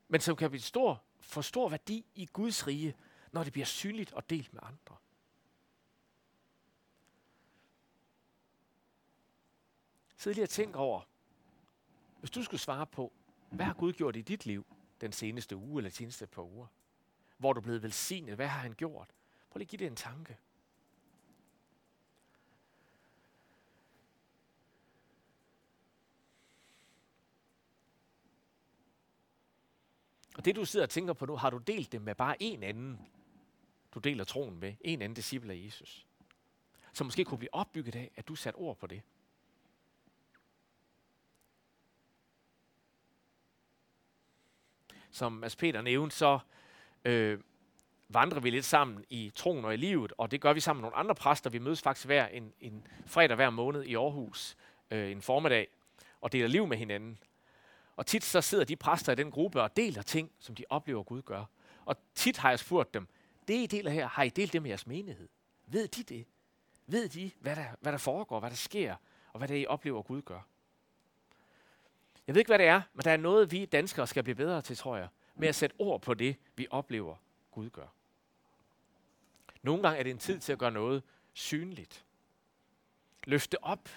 Men 0.09 0.21
som 0.21 0.37
kan 0.37 0.51
blive 0.51 0.63
stor 0.63 1.03
for 1.21 1.41
stor 1.41 1.69
værdi 1.69 2.07
i 2.15 2.27
Guds 2.27 2.67
rige, 2.67 2.97
når 3.33 3.45
det 3.45 3.53
bliver 3.53 3.67
synligt 3.67 4.13
og 4.13 4.31
delt 4.31 4.55
med 4.55 4.61
andre. 4.63 4.97
Sid 10.17 10.35
lige 10.35 10.45
og 10.45 10.51
tænk 10.51 10.77
over, 10.77 11.01
hvis 12.21 12.31
du 12.31 12.43
skulle 12.43 12.61
svare 12.61 12.87
på, 12.87 13.13
hvad 13.51 13.67
har 13.67 13.75
Gud 13.75 13.93
gjort 13.93 14.17
i 14.17 14.23
dit 14.23 14.47
liv 14.47 14.67
den 15.01 15.13
seneste 15.13 15.57
uge 15.57 15.79
eller 15.79 15.91
de 15.91 15.97
seneste 15.97 16.27
par 16.27 16.43
uger? 16.43 16.67
Hvor 17.37 17.53
du 17.53 17.61
blevet 17.61 17.83
velsignet, 17.83 18.35
hvad 18.35 18.47
har 18.49 18.61
han 18.61 18.73
gjort? 18.73 19.11
Prøv 19.51 19.59
lige 19.59 19.67
at 19.67 19.71
give 19.71 19.79
det 19.79 19.87
en 19.87 19.97
tanke. 19.97 20.39
Og 30.39 30.45
det 30.45 30.57
du 30.57 30.65
sidder 30.65 30.87
og 30.87 30.91
tænker 30.91 31.13
på 31.13 31.27
nu, 31.27 31.37
har 31.37 31.51
du 31.51 31.59
delt 31.59 31.93
det 31.93 32.03
med 32.03 32.15
bare 32.15 32.43
en 32.43 32.63
anden, 32.63 33.09
du 33.95 33.99
deler 33.99 34.25
troen 34.25 34.61
med, 34.61 34.75
en 34.81 35.03
anden 35.03 35.17
disciple 35.17 35.53
af 35.53 35.63
Jesus, 35.65 36.07
som 36.93 37.07
måske 37.07 37.25
kunne 37.25 37.39
blive 37.39 37.55
opbygget 37.55 37.97
af, 37.97 38.11
at 38.17 38.29
du 38.29 38.35
satte 38.35 38.57
ord 38.57 38.77
på 38.77 38.87
det. 38.87 39.03
Som 45.11 45.33
Mads 45.33 45.57
Peter 45.57 45.83
nævnte, 45.83 46.17
så 46.17 46.39
øh, 47.05 47.41
vandrer 48.09 48.41
vi 48.41 48.51
lidt 48.51 48.65
sammen 48.65 49.05
i 49.11 49.33
troen 49.35 49.65
og 49.65 49.75
i 49.75 49.77
livet, 49.77 50.13
og 50.19 50.31
det 50.31 50.41
gør 50.41 50.53
vi 50.53 50.61
sammen 50.61 50.81
med 50.81 50.91
nogle 50.91 50.97
andre 50.97 51.15
præster. 51.15 51.51
Vi 51.51 51.59
mødes 51.59 51.83
faktisk 51.83 52.07
hver 52.07 52.27
en, 52.27 52.53
en 52.61 52.87
fredag 53.07 53.37
hver 53.37 53.51
måned 53.51 53.83
i 53.83 53.95
Aarhus 53.95 54.57
øh, 54.91 55.11
en 55.11 55.23
formiddag 55.23 55.69
og 56.21 56.33
deler 56.33 56.49
liv 56.49 56.67
med 56.67 56.77
hinanden. 56.77 57.19
Og 57.99 58.07
tit 58.07 58.25
så 58.25 58.41
sidder 58.41 58.65
de 58.65 58.77
præster 58.77 59.13
i 59.13 59.15
den 59.15 59.31
gruppe 59.31 59.63
og 59.63 59.77
deler 59.77 60.03
ting, 60.03 60.31
som 60.39 60.55
de 60.55 60.65
oplever, 60.69 61.03
Gud 61.03 61.23
gør. 61.23 61.45
Og 61.85 61.97
tit 62.15 62.37
har 62.37 62.51
jeg 62.51 62.59
spurgt 62.59 62.95
dem, 62.95 63.09
det 63.49 63.55
I 63.55 63.67
deler 63.67 63.91
her, 63.91 64.09
har 64.09 64.23
I 64.23 64.29
delt 64.29 64.53
det 64.53 64.63
med 64.63 64.71
jeres 64.71 64.87
menighed? 64.87 65.29
Ved 65.67 65.89
de 65.89 66.03
det? 66.03 66.27
Ved 66.87 67.09
de, 67.09 67.31
hvad 67.41 67.57
der, 67.57 67.67
hvad 67.81 67.93
der 67.93 67.99
foregår, 67.99 68.41
hvad 68.41 68.51
der 68.51 68.57
sker, 68.57 68.97
og 69.33 69.39
hvad 69.39 69.49
det 69.49 69.57
er, 69.57 69.61
I 69.61 69.67
oplever, 69.67 70.03
Gud 70.03 70.23
gør? 70.23 70.41
Jeg 72.27 72.35
ved 72.35 72.41
ikke, 72.41 72.49
hvad 72.49 72.59
det 72.59 72.67
er, 72.67 72.83
men 72.95 73.05
der 73.05 73.11
er 73.11 73.17
noget, 73.17 73.53
vi 73.53 73.65
danskere 73.65 74.07
skal 74.07 74.23
blive 74.23 74.35
bedre 74.35 74.63
til, 74.63 74.77
tror 74.77 74.97
jeg, 74.97 75.09
med 75.35 75.49
at 75.49 75.55
sætte 75.55 75.77
ord 75.79 76.01
på 76.01 76.15
det, 76.15 76.37
vi 76.57 76.67
oplever, 76.71 77.17
Gud 77.51 77.71
gør. 77.71 77.87
Nogle 79.63 79.83
gange 79.83 79.99
er 79.99 80.03
det 80.03 80.11
en 80.11 80.19
tid 80.19 80.41
til 80.41 80.53
at 80.53 80.59
gøre 80.59 80.71
noget 80.71 81.03
synligt. 81.33 82.05
Løfte 83.25 83.65
op. 83.65 83.89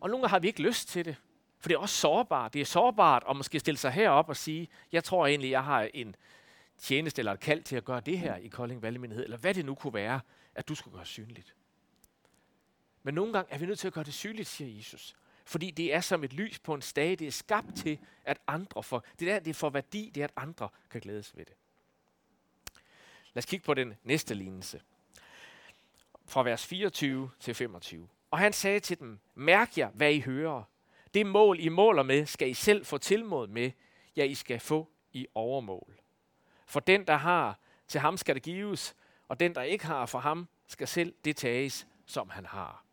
Og 0.00 0.10
nogle 0.10 0.22
gange 0.22 0.28
har 0.28 0.38
vi 0.38 0.46
ikke 0.46 0.62
lyst 0.62 0.88
til 0.88 1.04
det. 1.04 1.16
For 1.60 1.68
det 1.68 1.74
er 1.74 1.78
også 1.78 1.96
sårbart. 1.96 2.54
Det 2.54 2.60
er 2.60 2.64
sårbart 2.64 3.24
at 3.30 3.36
måske 3.36 3.60
stille 3.60 3.78
sig 3.78 3.92
herop 3.92 4.28
og 4.28 4.36
sige, 4.36 4.68
jeg 4.92 5.04
tror 5.04 5.26
egentlig, 5.26 5.50
jeg 5.50 5.64
har 5.64 5.88
en 5.94 6.16
tjeneste 6.78 7.20
eller 7.20 7.32
et 7.32 7.40
kald 7.40 7.62
til 7.62 7.76
at 7.76 7.84
gøre 7.84 8.00
det 8.00 8.18
her 8.18 8.36
i 8.36 8.48
Kolding 8.48 8.82
Valgmenighed, 8.82 9.24
eller 9.24 9.36
hvad 9.36 9.54
det 9.54 9.64
nu 9.64 9.74
kunne 9.74 9.94
være, 9.94 10.20
at 10.54 10.68
du 10.68 10.74
skulle 10.74 10.96
gøre 10.96 11.06
synligt. 11.06 11.54
Men 13.02 13.14
nogle 13.14 13.32
gange 13.32 13.52
er 13.52 13.58
vi 13.58 13.66
nødt 13.66 13.78
til 13.78 13.86
at 13.86 13.92
gøre 13.92 14.04
det 14.04 14.14
synligt, 14.14 14.48
siger 14.48 14.76
Jesus. 14.76 15.16
Fordi 15.44 15.70
det 15.70 15.94
er 15.94 16.00
som 16.00 16.24
et 16.24 16.32
lys 16.32 16.58
på 16.58 16.74
en 16.74 16.82
stage. 16.82 17.16
Det 17.16 17.26
er 17.26 17.30
skabt 17.30 17.76
til, 17.76 17.98
at 18.24 18.38
andre 18.46 18.82
får, 18.82 19.04
det 19.20 19.30
er, 19.30 19.38
det 19.38 19.50
er 19.50 19.54
for 19.54 19.70
værdi, 19.70 20.10
det 20.14 20.20
er, 20.20 20.24
at 20.24 20.32
andre 20.36 20.68
kan 20.90 21.00
glædes 21.00 21.36
ved 21.36 21.44
det. 21.44 21.54
Lad 23.34 23.40
os 23.40 23.46
kigge 23.46 23.64
på 23.64 23.74
den 23.74 23.94
næste 24.04 24.34
lignelse. 24.34 24.80
Fra 26.26 26.42
vers 26.42 26.66
24 26.66 27.30
til 27.40 27.54
25. 27.54 28.08
Og 28.30 28.38
han 28.38 28.52
sagde 28.52 28.80
til 28.80 28.98
dem, 28.98 29.18
mærk 29.34 29.78
jer, 29.78 29.90
hvad 29.90 30.12
I 30.12 30.20
hører. 30.20 30.62
Det 31.14 31.26
mål, 31.26 31.60
I 31.60 31.68
måler 31.68 32.02
med, 32.02 32.26
skal 32.26 32.48
I 32.48 32.54
selv 32.54 32.84
få 32.84 32.98
tilmod 32.98 33.46
med. 33.46 33.70
Ja, 34.16 34.24
I 34.24 34.34
skal 34.34 34.60
få 34.60 34.88
i 35.12 35.26
overmål. 35.34 35.94
For 36.66 36.80
den, 36.80 37.06
der 37.06 37.16
har, 37.16 37.58
til 37.88 38.00
ham 38.00 38.16
skal 38.16 38.34
det 38.34 38.42
gives, 38.42 38.96
og 39.28 39.40
den, 39.40 39.54
der 39.54 39.62
ikke 39.62 39.86
har, 39.86 40.06
for 40.06 40.18
ham 40.18 40.48
skal 40.66 40.88
selv 40.88 41.14
det 41.24 41.36
tages, 41.36 41.86
som 42.06 42.30
han 42.30 42.46
har. 42.46 42.84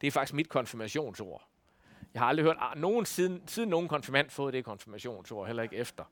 Det 0.00 0.06
er 0.06 0.10
faktisk 0.10 0.34
mit 0.34 0.48
konfirmationsord. 0.48 1.48
Jeg 2.14 2.22
har 2.22 2.28
aldrig 2.28 2.44
hørt 2.44 2.56
ah, 2.60 2.78
nogen 2.78 3.06
siden, 3.06 3.48
siden 3.48 3.68
nogen 3.68 3.88
konfirmand 3.88 4.30
fået 4.30 4.52
det 4.52 4.64
konfirmationsord, 4.64 5.46
heller 5.46 5.62
ikke 5.62 5.76
efter. 5.76 6.04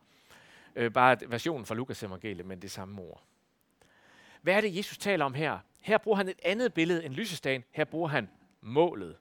Øh, 0.77 0.93
bare 0.93 1.17
versionen 1.27 1.67
fra 1.67 1.75
Lukas 1.75 2.03
evangeliet, 2.03 2.47
men 2.47 2.63
det 2.63 2.71
samme 2.71 3.03
ord. 3.03 3.23
Hvad 4.43 4.55
er 4.55 4.61
det, 4.61 4.77
Jesus 4.77 4.99
taler 4.99 5.25
om 5.25 5.35
her? 5.35 5.59
Her 5.81 5.99
bruger 5.99 6.17
han 6.17 6.29
et 6.29 6.41
andet 6.43 6.75
billede 6.75 7.05
end 7.05 7.15
lysestagen. 7.15 7.65
Her 7.71 7.85
bruger 7.85 8.09
han 8.09 8.31
målet. 8.61 9.17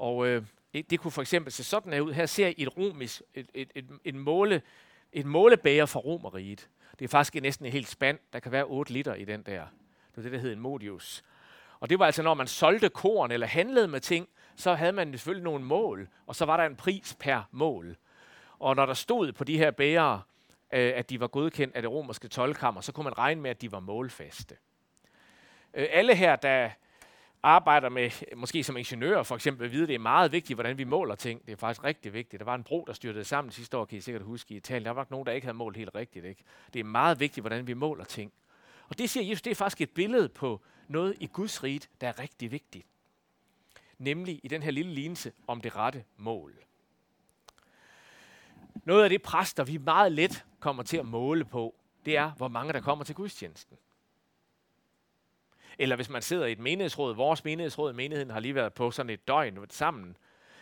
Og 0.00 0.26
øh, 0.26 0.42
det 0.74 1.00
kunne 1.00 1.10
for 1.10 1.22
eksempel 1.22 1.52
se 1.52 1.64
sådan 1.64 1.92
her 1.92 2.00
ud. 2.00 2.12
Her 2.12 2.26
ser 2.26 2.46
I 2.46 2.54
et 2.58 2.76
romisk, 2.76 3.22
et, 3.34 3.46
et, 3.54 3.70
et, 3.74 3.86
et, 4.04 4.14
måle, 4.14 4.62
et 5.12 5.26
målebæger 5.26 5.86
fra 5.86 6.00
romeriet. 6.00 6.68
Det 6.98 7.04
er 7.04 7.08
faktisk 7.08 7.42
næsten 7.42 7.66
en 7.66 7.72
helt 7.72 7.88
spand. 7.88 8.18
Der 8.32 8.40
kan 8.40 8.52
være 8.52 8.64
8 8.64 8.92
liter 8.92 9.14
i 9.14 9.24
den 9.24 9.42
der. 9.42 9.66
Det 10.10 10.18
er 10.18 10.22
det, 10.22 10.32
der 10.32 10.38
hedder 10.38 10.56
en 10.56 10.62
modius. 10.62 11.22
Og 11.80 11.90
det 11.90 11.98
var 11.98 12.06
altså, 12.06 12.22
når 12.22 12.34
man 12.34 12.46
solgte 12.46 12.88
korn 12.88 13.30
eller 13.30 13.46
handlede 13.46 13.88
med 13.88 14.00
ting, 14.00 14.28
så 14.56 14.74
havde 14.74 14.92
man 14.92 15.12
selvfølgelig 15.12 15.44
nogle 15.44 15.64
mål, 15.64 16.08
og 16.26 16.36
så 16.36 16.44
var 16.44 16.56
der 16.56 16.64
en 16.64 16.76
pris 16.76 17.16
per 17.20 17.42
mål. 17.50 17.96
Og 18.58 18.76
når 18.76 18.86
der 18.86 18.94
stod 18.94 19.32
på 19.32 19.44
de 19.44 19.58
her 19.58 19.70
bærere, 19.70 20.22
øh, 20.72 20.92
at 20.96 21.10
de 21.10 21.20
var 21.20 21.26
godkendt 21.26 21.76
af 21.76 21.82
det 21.82 21.90
romerske 21.90 22.28
tolkammer, 22.28 22.80
så 22.80 22.92
kunne 22.92 23.04
man 23.04 23.18
regne 23.18 23.40
med, 23.40 23.50
at 23.50 23.60
de 23.60 23.72
var 23.72 23.80
målfaste. 23.80 24.56
Øh, 25.74 25.86
alle 25.90 26.14
her, 26.14 26.36
der 26.36 26.70
arbejder 27.42 27.88
med, 27.88 28.36
måske 28.36 28.64
som 28.64 28.76
ingeniør 28.76 29.22
for 29.22 29.34
eksempel, 29.34 29.64
at 29.64 29.72
vide, 29.72 29.82
at 29.82 29.88
det 29.88 29.94
er 29.94 29.98
meget 29.98 30.32
vigtigt, 30.32 30.56
hvordan 30.56 30.78
vi 30.78 30.84
måler 30.84 31.14
ting. 31.14 31.46
Det 31.46 31.52
er 31.52 31.56
faktisk 31.56 31.84
rigtig 31.84 32.12
vigtigt. 32.12 32.40
Der 32.40 32.44
var 32.44 32.54
en 32.54 32.64
bro, 32.64 32.84
der 32.86 32.92
styrtede 32.92 33.24
sammen 33.24 33.52
sidste 33.52 33.76
år, 33.76 33.84
kan 33.84 33.98
I 33.98 34.00
sikkert 34.00 34.22
huske 34.22 34.54
i 34.54 34.56
Italien. 34.56 34.84
Der 34.84 34.90
var 34.90 35.00
nok 35.00 35.10
nogen, 35.10 35.26
der 35.26 35.32
ikke 35.32 35.44
havde 35.44 35.56
målt 35.56 35.76
helt 35.76 35.94
rigtigt. 35.94 36.24
Ikke? 36.24 36.44
Det 36.72 36.80
er 36.80 36.84
meget 36.84 37.20
vigtigt, 37.20 37.42
hvordan 37.42 37.66
vi 37.66 37.74
måler 37.74 38.04
ting. 38.04 38.32
Og 38.88 38.98
det 38.98 39.10
siger 39.10 39.24
Jesus, 39.24 39.42
det 39.42 39.50
er 39.50 39.54
faktisk 39.54 39.80
et 39.80 39.90
billede 39.90 40.28
på 40.28 40.60
noget 40.88 41.16
i 41.20 41.26
Guds 41.26 41.62
rige, 41.62 41.80
der 42.00 42.08
er 42.08 42.18
rigtig 42.18 42.50
vigtigt. 42.50 42.86
Nemlig 43.98 44.40
i 44.42 44.48
den 44.48 44.62
her 44.62 44.70
lille 44.70 44.92
lignelse 44.92 45.32
om 45.46 45.60
det 45.60 45.76
rette 45.76 46.04
mål. 46.16 46.54
Noget 48.84 49.04
af 49.04 49.10
det 49.10 49.22
præster, 49.22 49.64
vi 49.64 49.76
meget 49.76 50.12
let 50.12 50.44
kommer 50.60 50.82
til 50.82 50.96
at 50.96 51.06
måle 51.06 51.44
på, 51.44 51.74
det 52.04 52.16
er, 52.16 52.30
hvor 52.30 52.48
mange 52.48 52.72
der 52.72 52.80
kommer 52.80 53.04
til 53.04 53.14
gudstjenesten. 53.14 53.76
Eller 55.80 55.96
hvis 55.96 56.08
man 56.08 56.22
sidder 56.22 56.46
i 56.46 56.52
et 56.52 56.58
menighedsråd, 56.58 57.14
vores 57.14 57.44
menighedsråd, 57.44 57.92
menigheden 57.92 58.30
har 58.30 58.40
lige 58.40 58.54
været 58.54 58.74
på 58.74 58.90
sådan 58.90 59.10
et 59.10 59.28
døgn 59.28 59.70
sammen. 59.70 60.16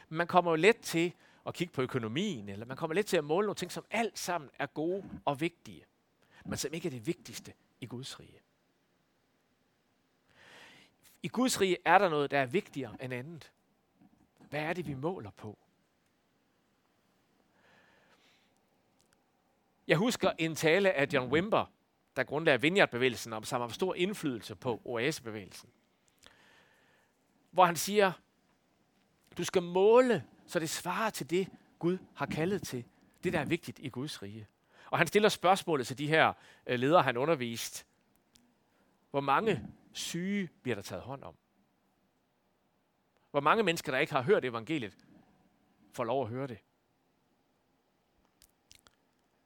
Man 0.09 0.27
kommer 0.27 0.51
jo 0.51 0.57
let 0.57 0.77
til 0.77 1.13
at 1.47 1.55
kigge 1.55 1.73
på 1.73 1.83
økonomien, 1.83 2.49
eller 2.49 2.67
man 2.67 2.77
kommer 2.77 2.95
let 2.95 3.07
til 3.07 3.17
at 3.17 3.25
måle 3.25 3.47
nogle 3.47 3.55
ting, 3.55 3.73
som 3.73 3.85
alt 3.91 4.19
sammen 4.19 4.51
er 4.59 4.67
gode 4.67 5.05
og 5.25 5.41
vigtige, 5.41 5.85
men 6.45 6.57
som 6.59 6.73
ikke 6.73 6.89
er 6.89 6.91
det 6.91 7.07
vigtigste 7.07 7.53
i 7.81 7.87
Guds 7.87 8.21
rige. 8.21 8.41
I 11.23 11.29
Guds 11.29 11.61
rige 11.61 11.77
er 11.85 11.99
der 11.99 12.09
noget, 12.09 12.31
der 12.31 12.39
er 12.39 12.47
vigtigere 12.47 12.97
end 13.01 13.15
andet. 13.15 13.53
Hvad 14.51 14.61
er 14.61 14.73
det, 14.73 14.87
vi 14.87 14.95
måler 14.95 15.31
på? 15.31 15.59
Jeg 19.87 19.97
husker 19.97 20.33
en 20.39 20.55
tale 20.55 20.93
af 20.93 21.09
John 21.13 21.33
Wimber, 21.33 21.67
der 22.17 22.25
grundlagde 22.25 22.61
Vineyard-bevægelsen, 22.61 23.33
og 23.33 23.47
som 23.47 23.61
har 23.61 23.69
stor 23.69 23.95
indflydelse 23.95 24.57
på 24.57 24.81
OAS-bevægelsen. 24.85 25.71
Hvor 27.51 27.65
han 27.65 27.77
siger, 27.77 28.13
du 29.39 29.45
skal 29.45 29.63
måle, 29.63 30.25
så 30.47 30.59
det 30.59 30.71
svarer 30.71 31.11
til 31.11 31.31
det, 31.31 31.49
Gud 31.79 31.99
har 32.15 32.27
kaldet 32.27 32.63
til. 32.63 32.85
Det, 33.25 33.33
der 33.33 33.41
er 33.41 33.45
vigtigt 33.45 33.79
i 33.79 33.89
Guds 33.89 34.23
rige. 34.23 34.47
Og 34.91 34.99
han 34.99 35.07
stiller 35.07 35.29
spørgsmålet 35.29 35.87
til 35.87 35.99
de 35.99 36.09
her 36.09 36.33
øh, 36.67 36.79
ledere, 36.79 37.03
han 37.03 37.17
undervist. 37.17 37.87
Hvor 39.11 39.21
mange 39.21 39.69
syge 39.93 40.49
bliver 40.63 40.75
der 40.75 40.83
taget 40.83 41.03
hånd 41.03 41.23
om? 41.23 41.35
Hvor 43.31 43.41
mange 43.41 43.63
mennesker, 43.63 43.93
der 43.93 43.99
ikke 43.99 44.13
har 44.13 44.23
hørt 44.23 44.45
evangeliet, 44.45 44.97
får 45.93 46.05
lov 46.05 46.23
at 46.23 46.29
høre 46.29 46.47
det? 46.47 46.59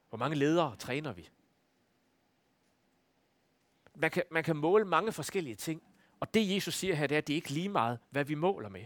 Hvor 0.09 0.19
mange 0.19 0.37
ledere 0.37 0.77
træner 0.77 1.13
vi? 1.13 1.29
Man 3.95 4.11
kan, 4.11 4.23
man 4.31 4.45
kan 4.45 4.57
måle 4.57 4.85
mange 4.85 5.13
forskellige 5.13 5.55
ting. 5.55 5.83
Og 6.21 6.35
det 6.35 6.55
Jesus 6.55 6.75
siger 6.75 6.95
her, 6.95 7.07
det 7.07 7.15
er, 7.15 7.19
at 7.19 7.27
det 7.27 7.33
er 7.33 7.37
ikke 7.37 7.51
lige 7.51 7.69
meget, 7.69 7.99
hvad 8.11 8.25
vi 8.25 8.35
måler 8.35 8.69
med. 8.69 8.85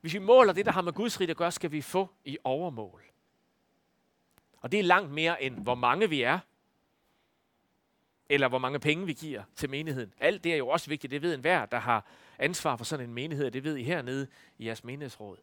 Hvis 0.00 0.14
vi 0.14 0.18
måler 0.18 0.52
det, 0.52 0.66
der 0.66 0.72
har 0.72 0.82
med 0.82 0.92
Guds 0.92 1.20
rige 1.20 1.30
at 1.30 1.36
gøre, 1.36 1.52
skal 1.52 1.72
vi 1.72 1.80
få 1.80 2.08
i 2.24 2.38
overmål. 2.44 3.02
Og 4.56 4.72
det 4.72 4.80
er 4.80 4.84
langt 4.84 5.10
mere 5.10 5.42
end, 5.42 5.58
hvor 5.58 5.74
mange 5.74 6.08
vi 6.08 6.22
er, 6.22 6.38
eller 8.28 8.48
hvor 8.48 8.58
mange 8.58 8.80
penge 8.80 9.06
vi 9.06 9.12
giver 9.12 9.42
til 9.56 9.70
menigheden. 9.70 10.14
Alt 10.18 10.44
det 10.44 10.52
er 10.52 10.56
jo 10.56 10.68
også 10.68 10.90
vigtigt. 10.90 11.10
Det 11.10 11.22
ved 11.22 11.34
enhver, 11.34 11.66
der 11.66 11.78
har 11.78 12.06
ansvar 12.38 12.76
for 12.76 12.84
sådan 12.84 13.08
en 13.08 13.14
menighed. 13.14 13.50
Det 13.50 13.64
ved 13.64 13.76
I 13.76 13.82
hernede 13.82 14.26
i 14.58 14.66
jeres 14.66 14.84
menighedsråd. 14.84 15.36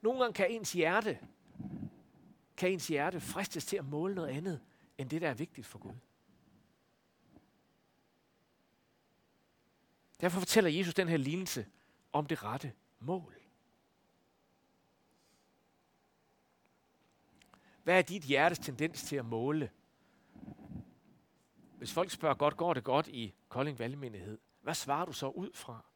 Nogle 0.00 0.20
gange 0.20 0.34
kan 0.34 0.50
ens 0.50 0.72
hjerte, 0.72 1.18
kan 2.56 2.72
ens 2.72 2.88
hjerte 2.88 3.20
fristes 3.20 3.64
til 3.64 3.76
at 3.76 3.84
måle 3.84 4.14
noget 4.14 4.28
andet, 4.28 4.60
end 5.02 5.10
det, 5.10 5.22
der 5.22 5.30
er 5.30 5.34
vigtigt 5.34 5.66
for 5.66 5.78
Gud. 5.78 5.94
Derfor 10.20 10.38
fortæller 10.38 10.70
Jesus 10.70 10.94
den 10.94 11.08
her 11.08 11.16
lignelse 11.16 11.66
om 12.12 12.26
det 12.26 12.42
rette 12.44 12.72
mål. 12.98 13.36
Hvad 17.82 17.98
er 17.98 18.02
dit 18.02 18.22
hjertes 18.22 18.58
tendens 18.58 19.02
til 19.02 19.16
at 19.16 19.24
måle? 19.24 19.70
Hvis 21.78 21.92
folk 21.92 22.10
spørger 22.10 22.34
godt, 22.34 22.56
går 22.56 22.74
det 22.74 22.84
godt 22.84 23.08
i 23.08 23.34
Kolding 23.48 23.78
Valgmenighed? 23.78 24.38
Hvad 24.60 24.74
svarer 24.74 25.04
du 25.04 25.12
så 25.12 25.28
ud 25.28 25.52
fra? 25.54 25.91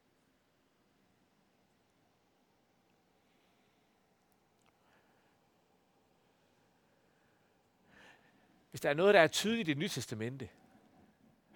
Hvis 8.76 8.80
der 8.80 8.90
er 8.90 8.94
noget, 8.94 9.14
der 9.14 9.20
er 9.20 9.26
tydeligt 9.26 9.68
i 9.68 9.70
det 9.70 9.78
nye 9.78 9.88
testamente, 9.88 10.48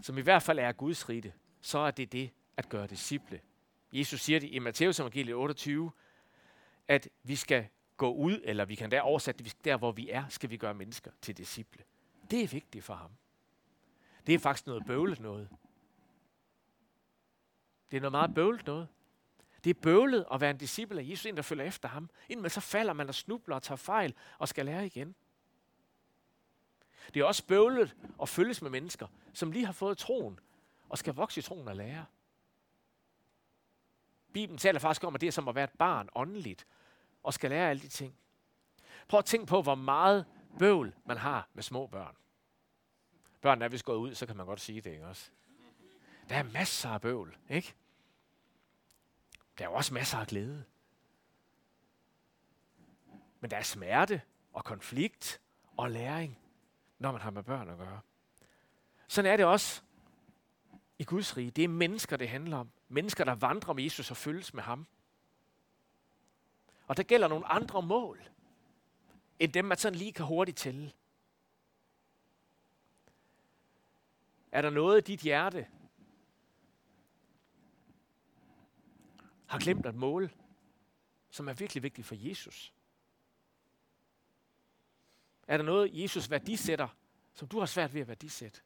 som 0.03 0.19
i 0.19 0.21
hvert 0.21 0.43
fald 0.43 0.59
er 0.59 0.73
Guds 0.73 1.09
rige, 1.09 1.35
så 1.61 1.79
er 1.79 1.91
det 1.91 2.13
det 2.13 2.31
at 2.57 2.69
gøre 2.69 2.87
disciple. 2.87 3.41
Jesus 3.93 4.21
siger 4.21 4.41
det 4.41 4.49
i 4.53 4.59
Matteus 4.59 5.01
evangeliet 5.01 5.35
28, 5.35 5.91
at 6.89 7.09
vi 7.23 7.37
skal 7.37 7.67
gå 7.97 8.15
ud, 8.15 8.41
eller 8.45 8.65
vi 8.65 8.75
kan 8.75 8.91
der 8.91 9.01
oversætte 9.01 9.45
det, 9.45 9.65
der 9.65 9.77
hvor 9.77 9.93
vi 9.93 10.11
er, 10.11 10.29
skal 10.29 10.51
vi 10.51 10.57
gøre 10.57 10.75
mennesker 10.75 11.11
til 11.23 11.37
disciple. 11.37 11.85
Det 12.31 12.43
er 12.43 12.49
vigtigt 12.49 12.85
for 12.85 12.95
ham. 12.95 13.11
Det 14.27 14.35
er 14.35 14.39
faktisk 14.39 14.67
noget 14.67 14.87
bøvlet 14.87 15.21
noget. 15.21 15.49
Det 17.91 17.97
er 17.97 18.01
noget 18.01 18.13
meget 18.13 18.35
bøvlet 18.35 18.67
noget. 18.67 18.89
Det 19.65 19.71
er 19.71 19.81
bøvlet 19.81 20.27
at 20.33 20.41
være 20.41 20.51
en 20.51 20.59
disciple 20.59 21.01
af 21.01 21.09
Jesus, 21.09 21.27
en 21.27 21.37
der 21.37 21.43
følger 21.43 21.65
efter 21.65 21.89
ham. 21.89 22.11
Indimellem 22.29 22.51
så 22.51 22.61
falder 22.61 22.93
man 22.93 23.09
og 23.09 23.15
snubler 23.15 23.57
og 23.57 23.63
tager 23.63 23.77
fejl 23.77 24.15
og 24.39 24.49
skal 24.49 24.67
lære 24.67 24.87
igen. 24.87 25.15
Det 27.15 27.21
er 27.21 27.25
også 27.25 27.47
bøvlet 27.47 27.97
at 28.23 28.29
følges 28.29 28.63
med 28.63 28.71
mennesker, 28.71 29.07
som 29.33 29.53
lige 29.53 29.67
har 29.67 29.73
fået 29.73 29.99
troen 29.99 30.41
og 30.89 30.99
skal 30.99 31.15
vokse 31.15 31.39
i 31.39 31.43
troen 31.43 31.69
og 31.69 31.77
lære. 31.77 32.07
Bibelen 34.33 34.59
taler 34.59 34.81
faktisk 34.81 35.05
om, 35.05 35.15
at 35.15 35.21
det 35.21 35.27
er 35.27 35.31
som 35.33 35.49
at 35.49 35.55
være 35.55 35.65
et 35.65 35.79
barn 35.79 36.09
åndeligt 36.15 36.67
og 37.23 37.35
skal 37.35 37.51
lære 37.51 37.71
alle 37.71 37.83
de 37.83 37.89
ting. 37.89 38.15
Prøv 39.09 39.19
at 39.19 39.25
tænke 39.25 39.47
på, 39.47 39.63
hvor 39.63 39.75
meget 39.75 40.27
bøvl 40.59 40.95
man 41.05 41.17
har 41.17 41.49
med 41.55 41.63
små 41.63 41.87
børn. 41.87 42.17
Børnene 43.41 43.65
er 43.65 43.69
vist 43.69 43.85
gået 43.85 43.97
ud, 43.97 44.15
så 44.15 44.27
kan 44.27 44.37
man 44.37 44.47
godt 44.47 44.61
sige 44.61 44.81
det, 44.81 44.91
ikke 44.91 45.07
også? 45.07 45.31
Der 46.29 46.37
er 46.37 46.43
masser 46.43 46.91
af 46.91 47.01
bøvl, 47.01 47.37
ikke? 47.49 47.75
Der 49.59 49.65
er 49.65 49.69
også 49.69 49.95
masser 49.95 50.19
af 50.19 50.27
glæde. 50.27 50.65
Men 53.41 53.51
der 53.51 53.57
er 53.57 53.63
smerte 53.63 54.23
og 54.53 54.65
konflikt 54.65 55.41
og 55.77 55.91
læring, 55.91 56.39
når 57.01 57.13
man 57.13 57.21
har 57.21 57.31
med 57.31 57.43
børn 57.43 57.69
at 57.69 57.79
gøre. 57.79 58.01
Sådan 59.09 59.33
er 59.33 59.37
det 59.37 59.47
også 59.47 59.83
i 60.99 61.05
Guds 61.05 61.37
rige. 61.37 61.51
Det 61.51 61.65
er 61.65 61.69
mennesker, 61.69 62.17
det 62.17 62.29
handler 62.29 62.57
om. 62.57 62.71
Mennesker, 62.89 63.25
der 63.25 63.35
vandrer 63.35 63.75
med 63.75 63.83
Jesus 63.83 64.11
og 64.11 64.17
følges 64.17 64.55
med 64.55 64.63
ham. 64.63 64.87
Og 66.87 66.97
der 66.97 67.03
gælder 67.03 67.29
nogle 67.29 67.47
andre 67.47 67.83
mål, 67.83 68.29
end 69.39 69.53
dem, 69.53 69.65
man 69.65 69.79
sådan 69.79 69.99
lige 69.99 70.13
kan 70.13 70.27
hurtigt 70.27 70.59
tælle. 70.59 70.93
Er 74.53 74.63
der 74.63 74.71
noget 74.71 74.99
i 74.99 75.13
dit 75.13 75.21
hjerte, 75.21 75.67
har 79.47 79.59
glemt 79.59 79.87
at 79.87 79.95
måle, 79.95 80.31
som 81.31 81.49
er 81.49 81.53
virkelig 81.53 81.83
vigtigt 81.83 82.07
for 82.07 82.15
Jesus? 82.19 82.73
Er 85.51 85.57
der 85.57 85.65
noget, 85.65 86.03
Jesus 86.03 86.31
værdisætter, 86.31 86.89
som 87.35 87.49
du 87.49 87.59
har 87.59 87.67
svært 87.67 87.95
ved 87.95 88.01
at 88.01 88.09
værdisætte? 88.09 88.61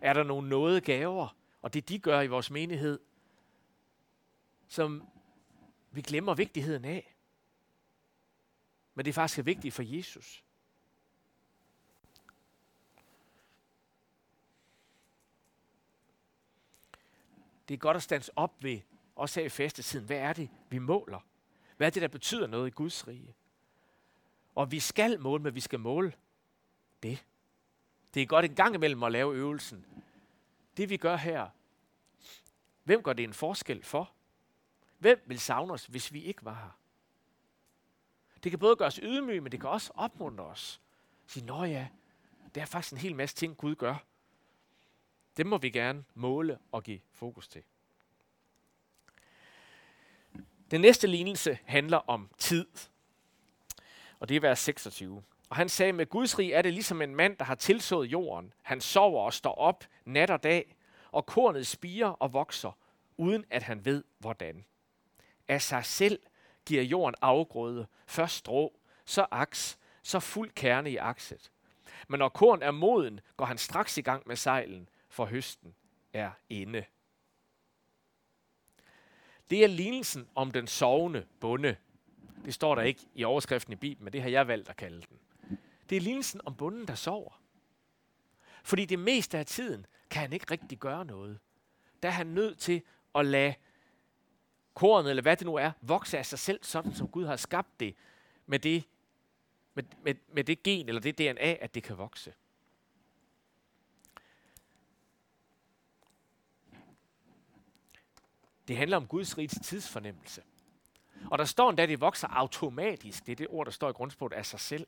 Er 0.00 0.12
der 0.12 0.22
nogle 0.22 0.48
nåde 0.48 0.80
gaver, 0.80 1.36
og 1.62 1.74
det 1.74 1.88
de 1.88 1.98
gør 1.98 2.20
i 2.20 2.26
vores 2.26 2.50
menighed, 2.50 3.00
som 4.68 5.08
vi 5.90 6.02
glemmer 6.02 6.34
vigtigheden 6.34 6.84
af? 6.84 7.16
Men 8.94 9.04
det 9.04 9.10
er 9.10 9.14
faktisk 9.14 9.46
vigtigt 9.46 9.74
for 9.74 9.82
Jesus. 9.82 10.44
Det 17.68 17.74
er 17.74 17.78
godt 17.78 17.96
at 17.96 18.02
stands 18.02 18.30
op 18.36 18.62
ved, 18.62 18.80
også 19.16 19.40
her 19.40 19.46
i 19.46 19.48
festetiden. 19.48 20.06
Hvad 20.06 20.18
er 20.18 20.32
det, 20.32 20.50
vi 20.68 20.78
måler? 20.78 21.29
Hvad 21.80 21.86
er 21.86 21.90
det, 21.90 22.02
der 22.02 22.08
betyder 22.08 22.46
noget 22.46 22.66
i 22.66 22.70
Guds 22.70 23.08
rige? 23.08 23.34
Og 24.54 24.72
vi 24.72 24.80
skal 24.80 25.20
måle, 25.20 25.42
men 25.42 25.54
vi 25.54 25.60
skal 25.60 25.80
måle 25.80 26.12
det. 27.02 27.26
Det 28.14 28.22
er 28.22 28.26
godt 28.26 28.44
en 28.44 28.54
gang 28.54 28.74
imellem 28.74 29.02
at 29.02 29.12
lave 29.12 29.34
øvelsen. 29.34 29.86
Det 30.76 30.88
vi 30.88 30.96
gør 30.96 31.16
her, 31.16 31.48
hvem 32.84 33.02
gør 33.02 33.12
det 33.12 33.24
en 33.24 33.32
forskel 33.32 33.84
for? 33.84 34.12
Hvem 34.98 35.22
vil 35.26 35.40
savne 35.40 35.72
os, 35.72 35.86
hvis 35.86 36.12
vi 36.12 36.22
ikke 36.22 36.44
var 36.44 36.54
her? 36.54 36.78
Det 38.42 38.52
kan 38.52 38.58
både 38.58 38.76
gøre 38.76 38.88
os 38.88 39.00
ydmyge, 39.02 39.40
men 39.40 39.52
det 39.52 39.60
kan 39.60 39.68
også 39.68 39.92
opmuntre 39.94 40.44
os. 40.44 40.80
Sige, 41.26 41.46
nå 41.46 41.64
ja, 41.64 41.88
der 42.54 42.60
er 42.60 42.66
faktisk 42.66 42.92
en 42.92 42.98
hel 42.98 43.14
masse 43.16 43.36
ting, 43.36 43.56
Gud 43.56 43.74
gør. 43.74 44.04
Det 45.36 45.46
må 45.46 45.58
vi 45.58 45.70
gerne 45.70 46.04
måle 46.14 46.58
og 46.72 46.82
give 46.82 47.00
fokus 47.12 47.48
til. 47.48 47.62
Den 50.70 50.80
næste 50.80 51.06
lignelse 51.06 51.58
handler 51.64 51.96
om 51.96 52.30
tid. 52.38 52.66
Og 54.20 54.28
det 54.28 54.36
er 54.36 54.40
vers 54.40 54.58
26. 54.58 55.22
Og 55.50 55.56
han 55.56 55.68
sagde, 55.68 55.92
med 55.92 56.06
Guds 56.06 56.38
rig 56.38 56.52
er 56.52 56.62
det 56.62 56.72
ligesom 56.72 57.02
en 57.02 57.14
mand, 57.14 57.36
der 57.36 57.44
har 57.44 57.54
tilsået 57.54 58.06
jorden. 58.06 58.52
Han 58.62 58.80
sover 58.80 59.24
og 59.24 59.32
står 59.32 59.54
op 59.54 59.84
nat 60.04 60.30
og 60.30 60.42
dag, 60.42 60.76
og 61.12 61.26
kornet 61.26 61.66
spiger 61.66 62.06
og 62.06 62.32
vokser, 62.32 62.78
uden 63.16 63.44
at 63.50 63.62
han 63.62 63.84
ved 63.84 64.04
hvordan. 64.18 64.64
Af 65.48 65.62
sig 65.62 65.84
selv 65.84 66.18
giver 66.66 66.82
jorden 66.82 67.14
afgrøde, 67.20 67.86
først 68.06 68.36
strå, 68.36 68.78
så 69.04 69.26
aks, 69.30 69.78
så 70.02 70.20
fuld 70.20 70.50
kerne 70.50 70.90
i 70.90 70.96
akset. 70.96 71.50
Men 72.08 72.18
når 72.18 72.28
korn 72.28 72.62
er 72.62 72.70
moden, 72.70 73.20
går 73.36 73.44
han 73.44 73.58
straks 73.58 73.98
i 73.98 74.00
gang 74.00 74.22
med 74.26 74.36
sejlen, 74.36 74.88
for 75.08 75.24
høsten 75.24 75.74
er 76.12 76.30
inde. 76.48 76.84
Det 79.50 79.64
er 79.64 79.68
lignelsen 79.68 80.28
om 80.34 80.50
den 80.50 80.66
sovende 80.66 81.26
bonde. 81.40 81.76
Det 82.44 82.54
står 82.54 82.74
der 82.74 82.82
ikke 82.82 83.00
i 83.14 83.24
overskriften 83.24 83.72
i 83.72 83.76
Bibelen, 83.76 84.04
men 84.04 84.12
det 84.12 84.22
har 84.22 84.28
jeg 84.28 84.48
valgt 84.48 84.68
at 84.68 84.76
kalde 84.76 85.02
den. 85.08 85.18
Det 85.90 85.96
er 85.96 86.00
lignelsen 86.00 86.40
om 86.44 86.54
bunden, 86.54 86.88
der 86.88 86.94
sover. 86.94 87.40
Fordi 88.64 88.84
det 88.84 88.98
meste 88.98 89.38
af 89.38 89.46
tiden 89.46 89.86
kan 90.10 90.22
han 90.22 90.32
ikke 90.32 90.46
rigtig 90.50 90.78
gøre 90.78 91.04
noget. 91.04 91.38
Der 92.02 92.08
er 92.08 92.12
han 92.12 92.26
nødt 92.26 92.58
til 92.58 92.82
at 93.14 93.26
lade 93.26 93.54
kornet, 94.74 95.10
eller 95.10 95.22
hvad 95.22 95.36
det 95.36 95.46
nu 95.46 95.54
er, 95.54 95.72
vokse 95.82 96.18
af 96.18 96.26
sig 96.26 96.38
selv, 96.38 96.64
sådan 96.64 96.94
som 96.94 97.08
Gud 97.08 97.26
har 97.26 97.36
skabt 97.36 97.80
det, 97.80 97.94
med 98.46 98.58
det, 98.58 98.84
med, 99.74 99.84
med, 100.02 100.14
med 100.32 100.44
det 100.44 100.62
gen, 100.62 100.88
eller 100.88 101.00
det 101.00 101.18
DNA, 101.18 101.56
at 101.60 101.74
det 101.74 101.82
kan 101.82 101.98
vokse. 101.98 102.32
Det 108.70 108.78
handler 108.78 108.96
om 108.96 109.06
Guds 109.06 109.38
rigs 109.38 109.54
tidsfornemmelse. 109.62 110.42
Og 111.30 111.38
der 111.38 111.44
står 111.44 111.70
endda, 111.70 111.82
at 111.82 111.88
det 111.88 112.00
vokser 112.00 112.28
automatisk. 112.28 113.26
Det 113.26 113.32
er 113.32 113.36
det 113.36 113.46
ord, 113.50 113.66
der 113.66 113.72
står 113.72 113.88
i 113.90 113.92
grundsproget 113.92 114.32
af 114.32 114.46
sig 114.46 114.60
selv. 114.60 114.86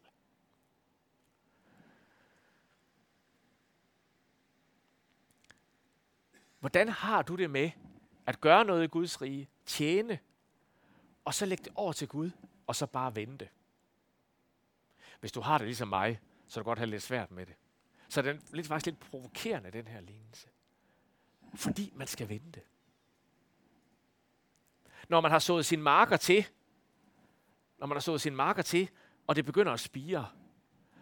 Hvordan 6.61 6.89
har 6.89 7.23
du 7.23 7.37
det 7.37 7.51
med 7.51 7.71
at 8.27 8.41
gøre 8.41 8.65
noget 8.65 8.85
i 8.85 8.87
Guds 8.87 9.23
rige, 9.23 9.49
tjene, 9.67 10.19
og 11.25 11.35
så 11.35 11.47
lægge 11.47 11.65
det 11.65 11.73
over 11.75 11.93
til 11.93 12.09
Gud, 12.09 12.31
og 12.67 12.77
så 12.77 12.87
bare 12.87 13.17
vente? 13.17 13.49
Hvis 15.21 15.33
du 15.33 15.41
har 15.41 15.59
det 15.59 15.67
ligesom 15.67 15.89
mig, 15.89 16.21
så 16.47 16.61
er 16.61 16.63
du 16.63 16.69
godt 16.69 16.79
have 16.79 16.91
lidt 16.91 17.03
svært 17.03 17.31
med 17.31 17.47
det. 17.47 17.55
Så 18.09 18.21
er 18.21 18.25
den 18.25 18.43
lidt, 18.53 18.67
faktisk 18.67 18.87
lidt 18.87 19.01
provokerende, 19.01 19.71
den 19.71 19.87
her 19.87 20.01
lignelse. 20.01 20.49
Fordi 21.55 21.93
man 21.95 22.07
skal 22.07 22.29
vente. 22.29 22.61
Når 25.09 25.21
man 25.21 25.31
har 25.31 25.39
sået 25.39 25.67
sin 25.67 25.83
marker 25.83 26.17
til, 26.17 26.47
når 27.79 27.87
man 27.87 27.97
har 27.97 28.01
sået 28.01 28.21
sin 28.21 28.37
marker 28.37 28.63
til, 28.63 28.91
og 29.27 29.37
det 29.37 29.45
begynder 29.45 29.73
at 29.73 29.81
spire, 29.81 30.27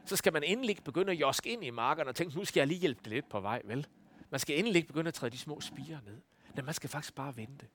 så 0.04 0.16
skal 0.16 0.32
man 0.32 0.42
endelig 0.42 0.70
ikke 0.70 0.82
begynde 0.82 1.12
at 1.12 1.20
joske 1.20 1.48
ind 1.48 1.64
i 1.64 1.70
markerne 1.70 2.10
og 2.10 2.16
tænke, 2.16 2.36
nu 2.36 2.44
skal 2.44 2.60
jeg 2.60 2.66
lige 2.66 2.80
hjælpe 2.80 3.00
det 3.04 3.12
lidt 3.12 3.28
på 3.28 3.40
vej, 3.40 3.62
vel? 3.64 3.86
Man 4.30 4.40
skal 4.40 4.58
endelig 4.58 4.76
ikke 4.76 4.86
begynde 4.86 5.08
at 5.08 5.14
træde 5.14 5.30
de 5.30 5.38
små 5.38 5.60
spirer 5.60 6.00
ned. 6.00 6.20
Men 6.54 6.64
man 6.64 6.74
skal 6.74 6.90
faktisk 6.90 7.14
bare 7.14 7.36
vente. 7.36 7.66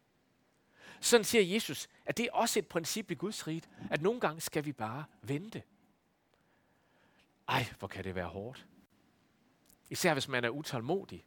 Sådan 1.01 1.23
siger 1.23 1.53
Jesus, 1.53 1.88
at 2.05 2.17
det 2.17 2.25
er 2.25 2.31
også 2.31 2.59
et 2.59 2.67
princip 2.67 3.11
i 3.11 3.13
Guds 3.13 3.47
rige, 3.47 3.61
at 3.91 4.01
nogle 4.01 4.19
gange 4.19 4.41
skal 4.41 4.65
vi 4.65 4.71
bare 4.71 5.03
vente. 5.21 5.63
Ej, 7.47 7.65
hvor 7.79 7.88
kan 7.88 8.03
det 8.03 8.15
være 8.15 8.27
hårdt. 8.27 8.65
Især 9.89 10.13
hvis 10.13 10.27
man 10.27 10.45
er 10.45 10.49
utålmodig. 10.49 11.25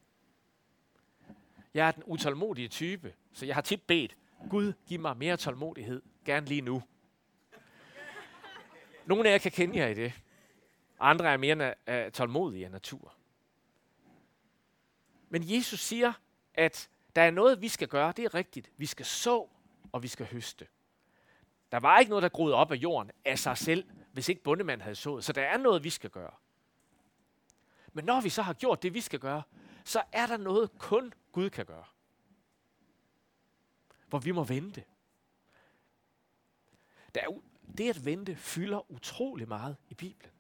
Jeg 1.74 1.88
er 1.88 1.92
den 1.92 2.02
utålmodige 2.06 2.68
type, 2.68 3.14
så 3.32 3.46
jeg 3.46 3.54
har 3.54 3.62
tit 3.62 3.82
bedt, 3.82 4.16
Gud, 4.50 4.72
giv 4.86 5.00
mig 5.00 5.16
mere 5.16 5.36
tålmodighed, 5.36 6.02
gerne 6.24 6.46
lige 6.46 6.60
nu. 6.60 6.82
Nogle 9.06 9.28
af 9.28 9.32
jer 9.32 9.38
kan 9.38 9.52
kende 9.52 9.78
jer 9.78 9.86
i 9.86 9.94
det. 9.94 10.12
Andre 11.00 11.32
er 11.32 11.36
mere 11.36 11.74
na- 11.74 12.10
tålmodige 12.10 12.64
af 12.64 12.70
natur. 12.70 13.14
Men 15.28 15.42
Jesus 15.44 15.80
siger, 15.80 16.12
at 16.54 16.88
der 17.16 17.22
er 17.22 17.30
noget, 17.30 17.60
vi 17.60 17.68
skal 17.68 17.88
gøre. 17.88 18.12
Det 18.16 18.24
er 18.24 18.34
rigtigt. 18.34 18.70
Vi 18.76 18.86
skal 18.86 19.06
så, 19.06 19.46
og 19.92 20.02
vi 20.02 20.08
skal 20.08 20.26
høste. 20.26 20.66
Der 21.72 21.80
var 21.80 21.98
ikke 21.98 22.08
noget, 22.10 22.22
der 22.22 22.28
groede 22.28 22.54
op 22.54 22.72
af 22.72 22.76
jorden 22.76 23.10
af 23.24 23.38
sig 23.38 23.58
selv, 23.58 23.90
hvis 24.12 24.28
ikke 24.28 24.42
bondemanden 24.42 24.82
havde 24.82 24.96
sået. 24.96 25.24
Så 25.24 25.32
der 25.32 25.42
er 25.42 25.56
noget, 25.56 25.84
vi 25.84 25.90
skal 25.90 26.10
gøre. 26.10 26.34
Men 27.92 28.04
når 28.04 28.20
vi 28.20 28.28
så 28.28 28.42
har 28.42 28.52
gjort 28.52 28.82
det, 28.82 28.94
vi 28.94 29.00
skal 29.00 29.20
gøre, 29.20 29.42
så 29.84 30.02
er 30.12 30.26
der 30.26 30.36
noget, 30.36 30.78
kun 30.78 31.12
Gud 31.32 31.50
kan 31.50 31.66
gøre. 31.66 31.84
Hvor 34.08 34.18
vi 34.18 34.30
må 34.30 34.44
vente. 34.44 34.84
Der 37.14 37.20
er, 37.20 37.40
det 37.78 37.90
at 37.90 38.04
vente 38.04 38.36
fylder 38.36 38.90
utrolig 38.90 39.48
meget 39.48 39.76
i 39.88 39.94
Bibelen. 39.94 40.32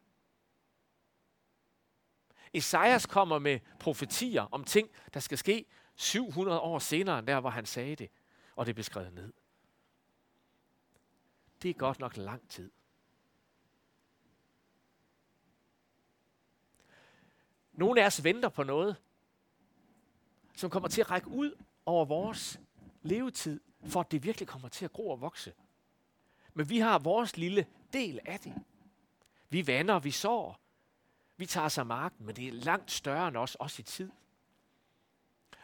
Esajas 2.52 3.06
kommer 3.06 3.38
med 3.38 3.60
profetier 3.80 4.42
om 4.42 4.64
ting, 4.64 4.90
der 5.14 5.20
skal 5.20 5.38
ske 5.38 5.66
700 5.94 6.60
år 6.60 6.78
senere 6.78 7.18
end 7.18 7.26
der, 7.26 7.40
hvor 7.40 7.50
han 7.50 7.66
sagde 7.66 7.96
det, 7.96 8.10
og 8.56 8.66
det 8.66 8.74
blev 8.74 8.84
skrevet 8.84 9.12
ned. 9.12 9.32
Det 11.62 11.70
er 11.70 11.74
godt 11.74 11.98
nok 11.98 12.16
lang 12.16 12.48
tid. 12.48 12.70
Nogle 17.72 18.02
af 18.02 18.06
os 18.06 18.24
venter 18.24 18.48
på 18.48 18.62
noget, 18.62 18.96
som 20.56 20.70
kommer 20.70 20.88
til 20.88 21.00
at 21.00 21.10
række 21.10 21.28
ud 21.28 21.64
over 21.86 22.04
vores 22.04 22.60
levetid, 23.08 23.60
for 23.86 24.00
at 24.00 24.10
det 24.10 24.24
virkelig 24.24 24.48
kommer 24.48 24.68
til 24.68 24.84
at 24.84 24.92
gro 24.92 25.10
og 25.10 25.20
vokse. 25.20 25.52
Men 26.54 26.70
vi 26.70 26.78
har 26.78 26.98
vores 26.98 27.36
lille 27.36 27.66
del 27.92 28.20
af 28.24 28.40
det. 28.40 28.54
Vi 29.48 29.66
vander, 29.66 29.98
vi 29.98 30.10
sår, 30.10 30.60
vi 31.36 31.46
tager 31.46 31.64
os 31.64 31.78
af 31.78 31.86
marken, 31.86 32.26
men 32.26 32.36
det 32.36 32.48
er 32.48 32.52
langt 32.52 32.90
større 32.90 33.28
end 33.28 33.36
os, 33.36 33.54
også 33.54 33.80
i 33.80 33.82
tid. 33.82 34.10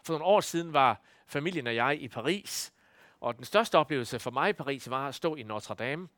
For 0.02 0.12
nogle 0.12 0.24
år 0.24 0.40
siden 0.40 0.72
var 0.72 1.00
familien 1.26 1.66
og 1.66 1.74
jeg 1.74 2.00
i 2.00 2.08
Paris, 2.08 2.72
og 3.20 3.36
den 3.36 3.44
største 3.44 3.78
oplevelse 3.78 4.18
for 4.18 4.30
mig 4.30 4.50
i 4.50 4.52
Paris 4.52 4.90
var 4.90 5.08
at 5.08 5.14
stå 5.14 5.34
i 5.34 5.42
Notre 5.42 5.74
Dame. 5.74 6.08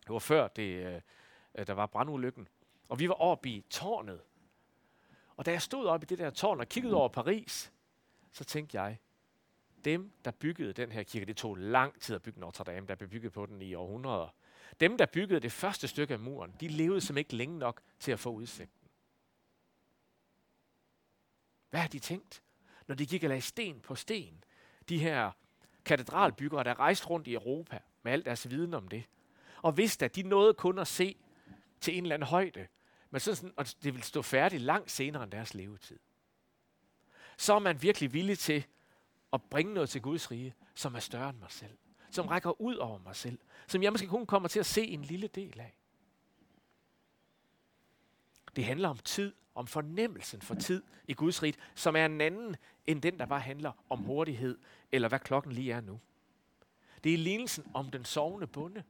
Det 0.00 0.12
var 0.12 0.18
før 0.18 0.48
det, 0.48 1.02
øh, 1.54 1.66
der 1.66 1.72
var 1.72 1.86
brandulykken. 1.86 2.48
Og 2.88 2.98
vi 2.98 3.08
var 3.08 3.14
oppe 3.14 3.48
i 3.48 3.64
tårnet. 3.70 4.20
Og 5.36 5.46
da 5.46 5.50
jeg 5.50 5.62
stod 5.62 5.86
oppe 5.86 6.04
i 6.04 6.06
det 6.06 6.18
der 6.18 6.30
tårn 6.30 6.60
og 6.60 6.68
kiggede 6.68 6.94
over 6.94 7.08
Paris, 7.08 7.72
så 8.32 8.44
tænkte 8.44 8.82
jeg, 8.82 8.98
dem, 9.86 10.12
der 10.24 10.30
byggede 10.30 10.72
den 10.72 10.92
her 10.92 11.02
kirke, 11.02 11.26
det 11.26 11.36
tog 11.36 11.56
lang 11.56 12.00
tid 12.00 12.14
at 12.14 12.22
bygge 12.22 12.40
Notre 12.40 12.64
Dame, 12.64 12.86
der 12.86 12.94
blev 12.94 13.10
bygget 13.10 13.32
på 13.32 13.46
den 13.46 13.62
i 13.62 13.74
århundreder. 13.74 14.28
Dem, 14.80 14.98
der 14.98 15.06
byggede 15.06 15.40
det 15.40 15.52
første 15.52 15.88
stykke 15.88 16.14
af 16.14 16.20
muren, 16.20 16.54
de 16.60 16.68
levede 16.68 17.00
som 17.00 17.16
ikke 17.16 17.36
længe 17.36 17.58
nok 17.58 17.82
til 18.00 18.12
at 18.12 18.20
få 18.20 18.30
udsigten. 18.30 18.88
Hvad 21.70 21.80
har 21.80 21.88
de 21.88 21.98
tænkt, 21.98 22.42
når 22.86 22.94
de 22.94 23.06
gik 23.06 23.22
og 23.22 23.28
lagde 23.28 23.42
sten 23.42 23.80
på 23.80 23.94
sten? 23.94 24.44
De 24.88 24.98
her 24.98 25.30
katedralbyggere, 25.84 26.64
der 26.64 26.80
rejste 26.80 27.06
rundt 27.06 27.26
i 27.26 27.34
Europa 27.34 27.78
med 28.02 28.12
al 28.12 28.24
deres 28.24 28.50
viden 28.50 28.74
om 28.74 28.88
det. 28.88 29.04
Og 29.62 29.76
vidste, 29.76 30.04
at 30.04 30.16
de 30.16 30.22
nåede 30.22 30.54
kun 30.54 30.78
at 30.78 30.88
se 30.88 31.16
til 31.80 31.98
en 31.98 32.04
eller 32.04 32.14
anden 32.14 32.28
højde, 32.28 32.66
men 33.10 33.20
sådan, 33.20 33.52
og 33.56 33.66
det 33.66 33.94
ville 33.94 34.02
stå 34.02 34.22
færdigt 34.22 34.62
langt 34.62 34.90
senere 34.90 35.22
end 35.22 35.32
deres 35.32 35.54
levetid. 35.54 35.98
Så 37.36 37.54
er 37.54 37.58
man 37.58 37.82
virkelig 37.82 38.12
villig 38.12 38.38
til 38.38 38.66
at 39.32 39.42
bringe 39.42 39.74
noget 39.74 39.88
til 39.88 40.02
Guds 40.02 40.30
rige, 40.30 40.54
som 40.74 40.94
er 40.94 41.00
større 41.00 41.30
end 41.30 41.38
mig 41.38 41.52
selv 41.52 41.76
som 42.16 42.26
rækker 42.26 42.60
ud 42.60 42.74
over 42.74 42.98
mig 42.98 43.16
selv, 43.16 43.38
som 43.66 43.82
jeg 43.82 43.92
måske 43.92 44.06
kun 44.06 44.26
kommer 44.26 44.48
til 44.48 44.60
at 44.60 44.66
se 44.66 44.84
en 44.86 45.02
lille 45.02 45.26
del 45.26 45.60
af. 45.60 45.76
Det 48.56 48.64
handler 48.64 48.88
om 48.88 48.98
tid, 48.98 49.34
om 49.54 49.66
fornemmelsen 49.66 50.42
for 50.42 50.54
tid 50.54 50.82
i 51.08 51.14
Guds 51.14 51.42
rige, 51.42 51.54
som 51.74 51.96
er 51.96 52.06
en 52.06 52.20
anden 52.20 52.56
end 52.86 53.02
den, 53.02 53.18
der 53.18 53.26
bare 53.26 53.40
handler 53.40 53.72
om 53.88 53.98
hurtighed, 53.98 54.58
eller 54.92 55.08
hvad 55.08 55.18
klokken 55.18 55.52
lige 55.52 55.72
er 55.72 55.80
nu. 55.80 56.00
Det 57.04 57.14
er 57.14 57.18
lignelsen 57.18 57.64
om 57.74 57.90
den 57.90 58.04
sovende 58.04 58.46
bonde, 58.46 58.82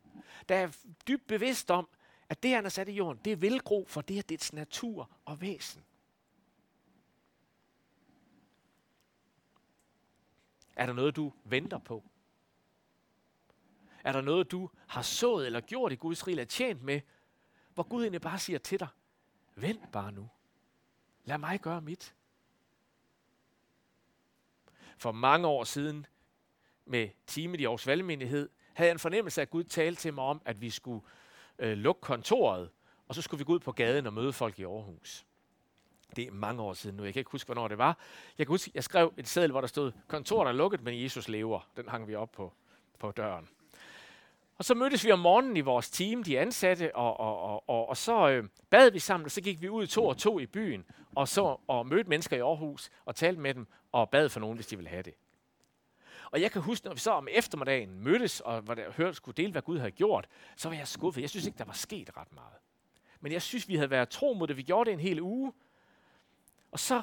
der 0.49 0.55
er 0.55 0.77
dybt 1.09 1.27
bevidst 1.27 1.71
om, 1.71 1.89
at 2.29 2.43
det, 2.43 2.51
han 2.51 2.65
har 2.65 2.69
sat 2.71 2.89
i 2.89 2.93
jorden, 2.93 3.21
det 3.25 3.43
vil 3.43 3.61
gro, 3.61 3.85
for 3.89 4.01
det 4.01 4.19
er 4.19 4.23
dets 4.23 4.53
natur 4.53 5.11
og 5.25 5.41
væsen. 5.41 5.83
Er 10.77 10.87
der 10.87 10.93
noget, 10.93 11.17
du 11.17 11.33
venter 11.45 11.79
på? 11.79 12.05
Er 14.05 14.13
der 14.13 14.21
noget, 14.21 14.51
du 14.51 14.71
har 14.87 15.03
sået 15.03 15.47
eller 15.47 15.61
gjort 15.61 15.93
i 15.93 15.97
Guds 15.97 16.27
rige, 16.27 16.33
eller 16.33 16.45
tjent 16.45 16.83
med, 16.83 17.01
hvor 17.75 17.83
Gud 17.83 18.03
egentlig 18.03 18.21
bare 18.21 18.39
siger 18.39 18.59
til 18.59 18.81
dig, 18.81 18.89
vent 19.55 19.93
bare 19.93 20.13
nu. 20.13 20.29
Lad 21.25 21.39
mig 21.39 21.61
gøre 21.61 21.81
mit. 21.81 22.15
For 24.99 25.13
mange 25.13 25.47
år 25.47 25.65
siden, 25.65 26.07
med 26.85 27.09
teamet 27.27 27.61
i 27.61 27.65
Aarhus 27.65 27.87
Valgmenighed, 27.87 28.49
havde 28.75 28.89
jeg 28.89 28.93
en 28.93 28.99
fornemmelse 28.99 29.41
af, 29.41 29.43
at 29.43 29.51
Gud 29.51 29.65
talte 29.65 30.01
til 30.01 30.15
mig 30.15 30.25
om, 30.25 30.43
at 30.45 30.61
vi 30.61 30.71
skulle 30.71 31.07
øh, 31.59 31.79
lukke 31.79 32.01
kontoret, 32.01 32.71
og 33.09 33.15
så 33.15 33.23
skulle 33.23 33.39
vi 33.39 33.45
gå 33.45 33.53
ud 33.53 33.61
på 33.61 33.73
gaden 33.73 34.07
og 34.07 34.13
møde 34.13 34.33
folk 34.33 34.59
i 34.59 34.63
Aarhus. 34.65 35.26
Det 36.17 36.27
er 36.27 36.33
mange 36.33 36.63
år 36.63 36.73
siden 36.73 36.97
nu. 36.97 37.05
Jeg 37.05 37.13
kan 37.13 37.21
ikke 37.21 37.31
huske, 37.31 37.47
hvornår 37.47 37.69
det 37.69 37.79
var. 37.79 37.99
Jeg 38.39 38.47
kan 38.47 38.53
huske, 38.53 38.71
jeg 38.75 38.85
skrev 38.85 39.13
et 39.17 39.29
seddel, 39.29 39.51
hvor 39.51 39.61
der 39.61 39.69
stod, 39.69 39.93
kontoret 40.09 40.49
er 40.49 40.53
lukket, 40.53 40.83
men 40.83 41.03
Jesus 41.03 41.29
lever. 41.29 41.69
Den 41.77 41.89
hang 41.89 42.09
vi 42.09 42.15
op 42.15 42.33
på, 42.33 42.53
på 42.99 43.11
døren. 43.11 43.49
Og 44.59 44.65
så 44.65 44.75
mødtes 44.75 45.05
vi 45.05 45.13
om 45.13 45.19
morgenen 45.19 45.57
i 45.57 45.61
vores 45.61 45.91
team, 45.91 46.23
de 46.23 46.39
ansatte, 46.39 46.97
og, 46.97 47.21
og, 47.21 47.41
og, 47.41 47.69
og, 47.69 47.89
og 47.89 47.97
så 47.97 48.29
øh, 48.29 48.45
bad 48.71 48.91
vi 48.91 48.99
sammen, 48.99 49.25
og 49.25 49.31
så 49.31 49.41
gik 49.41 49.63
vi 49.63 49.69
ud 49.69 49.87
to 49.87 50.07
og 50.07 50.19
to 50.19 50.39
i 50.39 50.47
byen, 50.47 50.85
og 51.15 51.29
så 51.29 51.57
og 51.67 51.87
mødte 51.87 52.09
mennesker 52.09 52.37
i 52.37 52.41
Aarhus, 52.41 52.91
og 53.05 53.17
talte 53.17 53.41
med 53.41 53.55
dem, 53.55 53.67
og 53.93 54.11
bad 54.11 54.29
for 54.29 54.41
nogen, 54.41 54.57
hvis 54.57 54.67
de 54.67 54.77
ville 54.77 54.91
have 54.91 55.03
det. 55.03 55.15
Og 56.31 56.41
jeg 56.41 56.53
kan 56.53 56.63
huske, 56.63 56.87
når 56.87 56.95
vi 56.95 57.01
så 57.01 57.11
om 57.11 57.29
eftermiddagen 57.31 58.01
mødtes, 58.05 58.41
og 58.41 58.61
hvor 58.61 58.75
der 58.75 58.93
hørte 58.93 59.15
skulle 59.15 59.35
dele, 59.37 59.53
hvad 59.53 59.63
Gud 59.63 59.79
havde 59.79 59.91
gjort, 59.91 60.29
så 60.57 60.69
var 60.69 60.77
jeg 60.77 60.89
skuffet. 60.89 61.23
Jeg 61.23 61.31
synes 61.31 61.47
ikke, 61.47 61.59
der 61.59 61.65
var 61.65 61.73
sket 61.73 62.17
ret 62.17 62.33
meget. 62.33 62.55
Men 63.21 63.33
jeg 63.33 63.43
synes, 63.43 63.69
vi 63.69 63.77
havde 63.77 63.91
været 63.91 64.09
tro 64.09 64.33
mod 64.33 64.47
det. 64.47 64.57
Vi 64.57 64.63
gjorde 64.63 64.91
det 64.91 64.93
en 64.93 65.01
hel 65.01 65.21
uge. 65.21 65.53
Og 66.77 66.81
så 66.81 67.03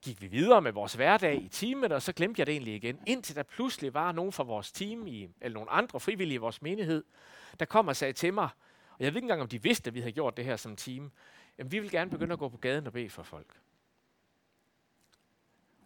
gik 0.00 0.22
vi 0.22 0.26
videre 0.26 0.62
med 0.62 0.72
vores 0.72 0.94
hverdag 0.94 1.42
i 1.42 1.48
teamet, 1.48 1.92
og 1.92 2.02
så 2.02 2.12
glemte 2.12 2.40
jeg 2.40 2.46
det 2.46 2.52
egentlig 2.52 2.74
igen. 2.74 3.02
Indtil 3.06 3.36
der 3.36 3.42
pludselig 3.42 3.94
var 3.94 4.12
nogen 4.12 4.32
fra 4.32 4.42
vores 4.42 4.72
team, 4.72 5.06
i, 5.06 5.28
eller 5.40 5.54
nogle 5.54 5.70
andre 5.70 6.00
frivillige 6.00 6.34
i 6.34 6.38
vores 6.38 6.62
menighed, 6.62 7.04
der 7.60 7.64
kom 7.64 7.88
og 7.88 7.96
sagde 7.96 8.12
til 8.12 8.34
mig, 8.34 8.48
og 8.90 9.00
jeg 9.00 9.06
ved 9.12 9.16
ikke 9.16 9.24
engang, 9.24 9.42
om 9.42 9.48
de 9.48 9.62
vidste, 9.62 9.88
at 9.88 9.94
vi 9.94 10.00
havde 10.00 10.12
gjort 10.12 10.36
det 10.36 10.44
her 10.44 10.56
som 10.56 10.76
team, 10.76 11.12
jamen 11.58 11.72
vi 11.72 11.78
vil 11.78 11.90
gerne 11.90 12.10
begynde 12.10 12.32
at 12.32 12.38
gå 12.38 12.48
på 12.48 12.56
gaden 12.56 12.86
og 12.86 12.92
bede 12.92 13.10
for 13.10 13.22
folk. 13.22 13.60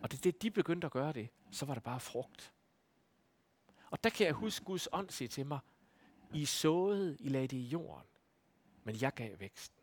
Og 0.00 0.12
det 0.12 0.24
det, 0.24 0.42
de 0.42 0.50
begyndte 0.50 0.86
at 0.86 0.92
gøre 0.92 1.12
det, 1.12 1.28
så 1.50 1.66
var 1.66 1.74
det 1.74 1.82
bare 1.82 2.00
frugt. 2.00 2.52
Og 3.90 4.04
der 4.04 4.10
kan 4.10 4.26
jeg 4.26 4.34
huske 4.34 4.64
Guds 4.64 4.88
ånd 4.92 5.10
sige 5.10 5.28
til 5.28 5.46
mig, 5.46 5.58
I 6.34 6.44
såede, 6.44 7.16
I 7.20 7.28
lagde 7.28 7.48
det 7.48 7.56
i 7.56 7.66
jorden, 7.66 8.08
men 8.84 9.00
jeg 9.00 9.14
gav 9.14 9.40
vækst. 9.40 9.75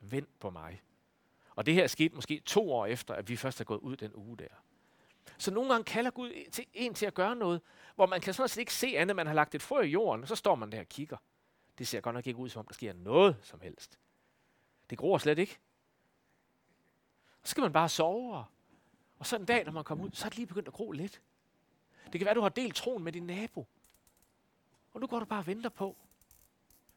Vent 0.00 0.40
på 0.40 0.50
mig. 0.50 0.82
Og 1.54 1.66
det 1.66 1.74
her 1.74 1.86
skete 1.86 2.14
måske 2.14 2.40
to 2.40 2.72
år 2.72 2.86
efter, 2.86 3.14
at 3.14 3.28
vi 3.28 3.36
først 3.36 3.60
er 3.60 3.64
gået 3.64 3.78
ud 3.78 3.96
den 3.96 4.14
uge 4.14 4.36
der. 4.36 4.48
Så 5.38 5.50
nogle 5.50 5.70
gange 5.70 5.84
kalder 5.84 6.10
Gud 6.10 6.50
til, 6.52 6.66
en 6.72 6.94
til 6.94 7.06
at 7.06 7.14
gøre 7.14 7.36
noget, 7.36 7.60
hvor 7.94 8.06
man 8.06 8.20
kan 8.20 8.34
sådan 8.34 8.48
set 8.48 8.60
ikke 8.60 8.74
se 8.74 8.86
andet, 8.96 9.16
man 9.16 9.26
har 9.26 9.34
lagt 9.34 9.54
et 9.54 9.62
frø 9.62 9.80
i 9.80 9.88
jorden, 9.88 10.22
og 10.22 10.28
så 10.28 10.36
står 10.36 10.54
man 10.54 10.72
der 10.72 10.80
og 10.80 10.86
kigger. 10.86 11.16
Det 11.78 11.88
ser 11.88 12.00
godt 12.00 12.14
nok 12.14 12.26
ikke 12.26 12.38
ud, 12.38 12.48
som 12.48 12.60
om 12.60 12.66
der 12.66 12.74
sker 12.74 12.92
noget 12.92 13.36
som 13.42 13.60
helst. 13.60 13.98
Det 14.90 14.98
gror 14.98 15.18
slet 15.18 15.38
ikke. 15.38 15.58
Så 17.42 17.50
skal 17.50 17.60
man 17.60 17.72
bare 17.72 17.88
sove. 17.88 18.44
Og 19.18 19.26
så 19.26 19.36
en 19.36 19.44
dag, 19.44 19.64
når 19.64 19.72
man 19.72 19.84
kommer 19.84 20.04
ud, 20.04 20.10
så 20.12 20.24
er 20.24 20.28
det 20.28 20.36
lige 20.36 20.46
begyndt 20.46 20.68
at 20.68 20.74
gro 20.74 20.90
lidt. 20.90 21.22
Det 22.12 22.20
kan 22.20 22.24
være, 22.24 22.34
du 22.34 22.40
har 22.40 22.48
delt 22.48 22.76
troen 22.76 23.04
med 23.04 23.12
din 23.12 23.26
nabo. 23.26 23.66
Og 24.92 25.00
nu 25.00 25.06
går 25.06 25.18
du 25.18 25.24
bare 25.24 25.40
og 25.40 25.46
venter 25.46 25.70
på, 25.70 25.96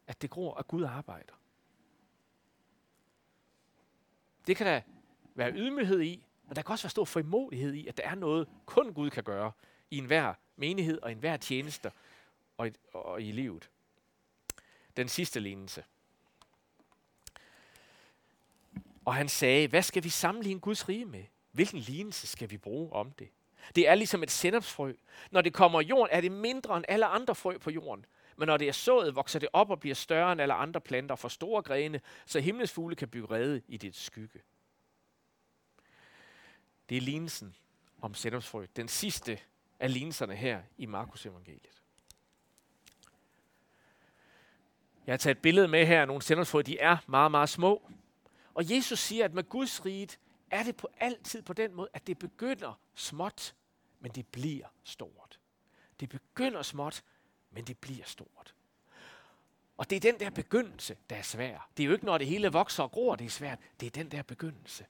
at 0.07 0.21
det 0.21 0.29
gror, 0.29 0.55
at 0.55 0.67
Gud 0.67 0.83
arbejder. 0.83 1.33
Det 4.47 4.57
kan 4.57 4.67
der 4.67 4.81
være 5.35 5.51
ydmyghed 5.53 6.01
i, 6.01 6.25
men 6.47 6.55
der 6.55 6.61
kan 6.61 6.71
også 6.71 6.83
være 6.83 6.89
stor 6.89 7.05
frimodighed 7.05 7.73
i, 7.73 7.87
at 7.87 7.97
der 7.97 8.03
er 8.03 8.15
noget, 8.15 8.47
kun 8.65 8.93
Gud 8.93 9.09
kan 9.09 9.23
gøre 9.23 9.51
i 9.91 9.97
enhver 9.97 10.33
menighed 10.55 10.99
og 11.01 11.11
enhver 11.11 11.37
tjeneste 11.37 11.91
og 12.57 12.67
i, 12.67 12.71
og 12.93 13.21
i 13.21 13.31
livet. 13.31 13.69
Den 14.97 15.07
sidste 15.07 15.39
lignelse. 15.39 15.83
Og 19.05 19.15
han 19.15 19.29
sagde, 19.29 19.67
hvad 19.67 19.81
skal 19.81 20.03
vi 20.03 20.09
sammenligne 20.09 20.59
Guds 20.59 20.89
rige 20.89 21.05
med? 21.05 21.23
Hvilken 21.51 21.79
lignelse 21.79 22.27
skal 22.27 22.51
vi 22.51 22.57
bruge 22.57 22.93
om 22.93 23.11
det? 23.11 23.29
Det 23.75 23.87
er 23.87 23.95
ligesom 23.95 24.23
et 24.23 24.31
sennepsfrø. 24.31 24.93
Når 25.31 25.41
det 25.41 25.53
kommer 25.53 25.81
i 25.81 25.85
jorden, 25.85 26.15
er 26.15 26.21
det 26.21 26.31
mindre 26.31 26.77
end 26.77 26.85
alle 26.87 27.05
andre 27.05 27.35
frø 27.35 27.57
på 27.57 27.71
jorden. 27.71 28.05
Men 28.37 28.47
når 28.47 28.57
det 28.57 28.67
er 28.67 28.71
sået, 28.71 29.15
vokser 29.15 29.39
det 29.39 29.49
op 29.53 29.69
og 29.69 29.79
bliver 29.79 29.95
større 29.95 30.31
end 30.31 30.41
alle 30.41 30.53
andre 30.53 30.81
planter 30.81 31.15
for 31.15 31.27
store 31.27 31.61
grene, 31.61 32.01
så 32.25 32.39
himlens 32.39 32.71
fugle 32.71 32.95
kan 32.95 33.07
bygge 33.07 33.31
rede 33.31 33.61
i 33.67 33.77
dit 33.77 33.95
skygge. 33.95 34.41
Det 36.89 36.97
er 36.97 37.01
lignelsen 37.01 37.55
om 38.01 38.13
sennepsfrø. 38.13 38.65
Den 38.75 38.87
sidste 38.87 39.39
af 39.79 39.93
lignelserne 39.93 40.35
her 40.35 40.61
i 40.77 40.85
Markus 40.85 41.25
evangeliet. 41.25 41.81
Jeg 45.05 45.13
har 45.13 45.17
taget 45.17 45.35
et 45.35 45.41
billede 45.41 45.67
med 45.67 45.85
her 45.85 46.01
af 46.01 46.07
nogle 46.07 46.21
sennepsfrø. 46.21 46.61
De 46.61 46.79
er 46.79 46.97
meget, 47.07 47.31
meget 47.31 47.49
små. 47.49 47.89
Og 48.53 48.75
Jesus 48.75 48.99
siger, 48.99 49.25
at 49.25 49.33
med 49.33 49.43
Guds 49.43 49.85
rige 49.85 50.07
er 50.51 50.63
det 50.63 50.75
på 50.75 50.87
altid 50.99 51.41
på 51.41 51.53
den 51.53 51.73
måde, 51.73 51.89
at 51.93 52.07
det 52.07 52.19
begynder 52.19 52.79
småt, 52.95 53.55
men 53.99 54.11
det 54.11 54.27
bliver 54.27 54.67
stort. 54.83 55.39
Det 55.99 56.09
begynder 56.09 56.61
småt, 56.61 57.03
men 57.53 57.63
det 57.63 57.77
bliver 57.77 58.05
stort. 58.05 58.55
Og 59.77 59.89
det 59.89 59.95
er 59.95 59.99
den 59.99 60.19
der 60.19 60.29
begyndelse, 60.29 60.97
der 61.09 61.15
er 61.15 61.21
svær. 61.21 61.69
Det 61.77 61.83
er 61.83 61.87
jo 61.87 61.93
ikke, 61.93 62.05
når 62.05 62.17
det 62.17 62.27
hele 62.27 62.47
vokser 62.47 62.83
og 62.83 62.91
gror, 62.91 63.15
det 63.15 63.25
er 63.25 63.29
svært. 63.29 63.59
Det 63.79 63.85
er 63.85 63.89
den 63.89 64.11
der 64.11 64.21
begyndelse. 64.21 64.85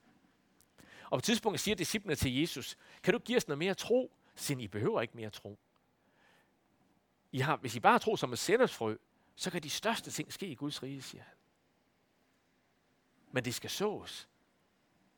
Og 1.04 1.10
på 1.10 1.18
et 1.18 1.24
tidspunkt 1.24 1.60
siger 1.60 1.76
disciplene 1.76 2.16
til 2.16 2.40
Jesus, 2.40 2.78
kan 3.04 3.14
du 3.14 3.20
give 3.20 3.38
os 3.38 3.48
noget 3.48 3.58
mere 3.58 3.74
tro? 3.74 4.12
Så 4.36 4.54
I 4.54 4.68
behøver 4.68 5.02
ikke 5.02 5.18
mere 5.18 5.30
tro. 5.30 5.60
I 7.32 7.40
har, 7.40 7.58
hvis 7.58 7.76
I 7.76 7.80
bare 7.80 8.00
tror 8.00 8.16
som 8.16 8.34
et 8.34 8.40
sættersfrø, 8.40 8.98
så 9.36 9.52
kan 9.52 9.64
de 9.64 9.70
største 9.70 10.12
ting 10.12 10.34
ske 10.34 10.48
i 10.48 10.56
Guds 10.56 10.84
rige, 10.84 11.02
siger 11.02 11.24
han. 11.24 11.34
Men 13.32 13.46
det 13.46 13.56
skal 13.56 13.70
sås. 13.70 14.30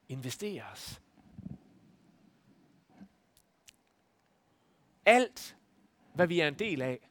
Investeres. 0.10 1.02
Alt, 5.06 5.58
hvad 6.14 6.28
vi 6.28 6.40
er 6.40 6.48
en 6.48 6.60
del 6.60 6.82
af, 6.82 7.10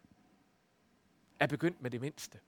er 1.40 1.46
begyndt 1.46 1.82
med 1.82 1.90
det 1.90 2.00
mindste. 2.00 2.38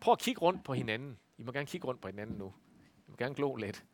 Prøv 0.00 0.12
at 0.12 0.18
kigge 0.18 0.40
rundt 0.40 0.64
på 0.64 0.74
hinanden. 0.74 1.18
I 1.38 1.42
må 1.42 1.52
gerne 1.52 1.66
kigge 1.66 1.86
rundt 1.86 2.00
på 2.00 2.08
hinanden 2.08 2.38
nu. 2.38 2.54
I 3.06 3.10
må 3.10 3.16
gerne 3.16 3.34
glo 3.34 3.56
lidt. 3.56 3.84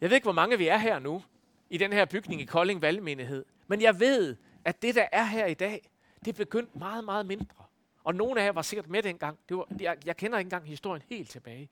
Jeg 0.00 0.10
ved 0.10 0.16
ikke, 0.16 0.24
hvor 0.24 0.32
mange 0.32 0.58
vi 0.58 0.68
er 0.68 0.76
her 0.76 0.98
nu, 0.98 1.22
i 1.70 1.78
den 1.78 1.92
her 1.92 2.04
bygning 2.04 2.40
i 2.40 2.44
Kolding 2.44 2.82
Valgmenighed. 2.82 3.44
Men 3.66 3.82
jeg 3.82 4.00
ved, 4.00 4.36
at 4.64 4.82
det, 4.82 4.94
der 4.94 5.08
er 5.12 5.24
her 5.24 5.46
i 5.46 5.54
dag, 5.54 5.90
det 6.24 6.28
er 6.28 6.32
begyndt 6.32 6.76
meget, 6.76 7.04
meget 7.04 7.26
mindre. 7.26 7.64
Og 8.04 8.14
nogle 8.14 8.40
af 8.40 8.44
jer 8.44 8.52
var 8.52 8.62
sikkert 8.62 8.88
med 8.88 9.02
dengang. 9.02 9.38
Det 9.48 9.56
var, 9.56 9.66
jeg, 9.80 9.96
jeg 10.06 10.16
kender 10.16 10.38
ikke 10.38 10.46
engang 10.46 10.66
historien 10.66 11.02
helt 11.08 11.30
tilbage. 11.30 11.70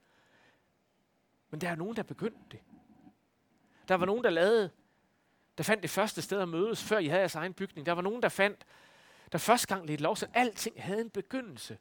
Men 1.50 1.60
der 1.60 1.68
er 1.68 1.74
nogen, 1.74 1.96
der 1.96 2.02
begyndte 2.02 2.40
det. 2.50 2.60
Der 3.88 3.94
var 3.94 4.06
nogen, 4.06 4.24
der 4.24 4.30
lavede, 4.30 4.70
der 5.58 5.64
fandt 5.64 5.82
det 5.82 5.90
første 5.90 6.22
sted 6.22 6.40
at 6.40 6.48
mødes, 6.48 6.84
før 6.84 6.98
I 6.98 7.06
havde 7.06 7.20
jeres 7.20 7.34
egen 7.34 7.54
bygning. 7.54 7.86
Der 7.86 7.92
var 7.92 8.02
nogen, 8.02 8.22
der 8.22 8.28
fandt, 8.28 8.66
der 9.34 9.38
første 9.38 9.66
gang 9.74 9.86
lidt 9.86 10.00
lov, 10.00 10.16
så 10.16 10.26
alting 10.34 10.82
havde 10.82 11.00
en 11.00 11.10
begyndelse. 11.10 11.78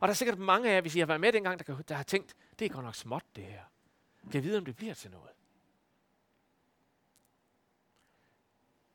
Og 0.00 0.08
der 0.08 0.12
er 0.12 0.14
sikkert 0.14 0.38
mange 0.38 0.70
af 0.70 0.74
jer, 0.74 0.80
hvis 0.80 0.96
I 0.96 0.98
har 0.98 1.06
været 1.06 1.20
med 1.20 1.32
dengang, 1.32 1.66
der, 1.66 1.82
der 1.82 1.94
har 1.94 2.02
tænkt, 2.02 2.36
det 2.58 2.64
er 2.64 2.68
godt 2.68 2.84
nok 2.84 2.94
småt 2.94 3.24
det 3.36 3.44
her. 3.44 3.62
Kan 4.22 4.34
jeg 4.34 4.44
vide, 4.44 4.58
om 4.58 4.64
det 4.64 4.76
bliver 4.76 4.94
til 4.94 5.10
noget? 5.10 5.30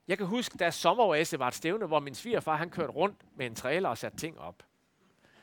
Jeg 0.08 0.18
kan 0.18 0.28
huske, 0.28 0.58
da 0.58 0.72
sommeråret 0.72 1.40
var 1.40 1.48
et 1.48 1.54
stævne, 1.54 1.86
hvor 1.86 2.00
min 2.00 2.16
svigerfar 2.16 2.56
han 2.56 2.70
kørte 2.70 2.94
rundt 2.94 3.26
med 3.36 3.46
en 3.46 3.56
trailer 3.56 3.90
og 3.90 3.98
satte 3.98 4.18
ting 4.18 4.40
op. 4.40 4.64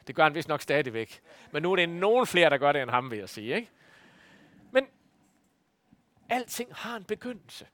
Det 0.07 0.15
gør 0.15 0.23
han 0.23 0.35
vist 0.35 0.49
nok 0.49 0.63
stadigvæk. 0.63 1.23
Men 1.53 1.63
nu 1.63 1.73
er 1.73 1.77
det 1.77 1.89
nogen 1.89 2.27
flere, 2.27 2.51
der 2.51 2.59
gør 2.59 2.73
det 2.73 2.83
end 2.83 2.91
ham, 2.91 3.11
vil 3.11 3.19
jeg 3.19 3.29
sige. 3.29 3.55
Ikke? 3.55 3.71
Men 4.71 4.87
alting 6.29 6.75
har 6.75 6.97
en 6.97 7.05
begyndelse. 7.05 7.67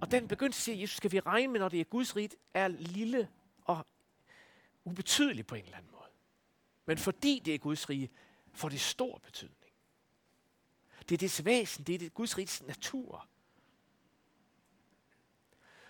Og 0.00 0.10
den 0.10 0.28
begyndelse, 0.28 0.60
siger 0.60 0.76
Jesus, 0.76 0.96
skal 0.96 1.12
vi 1.12 1.20
regne 1.20 1.52
med, 1.52 1.60
når 1.60 1.68
det 1.68 1.80
er 1.80 1.84
Guds 1.84 2.16
rigt, 2.16 2.36
er 2.54 2.68
lille 2.68 3.28
og 3.64 3.86
ubetydelig 4.84 5.46
på 5.46 5.54
en 5.54 5.64
eller 5.64 5.76
anden 5.76 5.92
måde. 5.92 6.10
Men 6.86 6.98
fordi 6.98 7.42
det 7.44 7.54
er 7.54 7.58
Guds 7.58 7.90
rige, 7.90 8.10
får 8.52 8.68
det 8.68 8.80
stor 8.80 9.18
betydning. 9.18 9.72
Det 11.08 11.14
er 11.14 11.18
dets 11.18 11.44
væsen, 11.44 11.84
det 11.84 11.94
er 11.94 11.98
det 11.98 12.14
Guds 12.14 12.38
rigs 12.38 12.62
natur. 12.62 13.28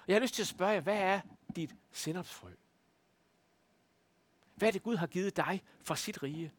Og 0.01 0.09
jeg 0.09 0.15
har 0.15 0.21
lyst 0.21 0.35
til 0.35 0.43
at 0.43 0.49
spørge 0.49 0.73
jer, 0.73 0.81
hvad 0.81 0.99
er 0.99 1.21
dit 1.57 1.75
sindopsfrø? 1.93 2.51
Hvad 4.55 4.69
er 4.69 4.73
det, 4.73 4.83
Gud 4.83 4.97
har 4.97 5.07
givet 5.07 5.37
dig 5.37 5.63
fra 5.85 5.97
sit 5.97 6.23
rige? 6.23 6.53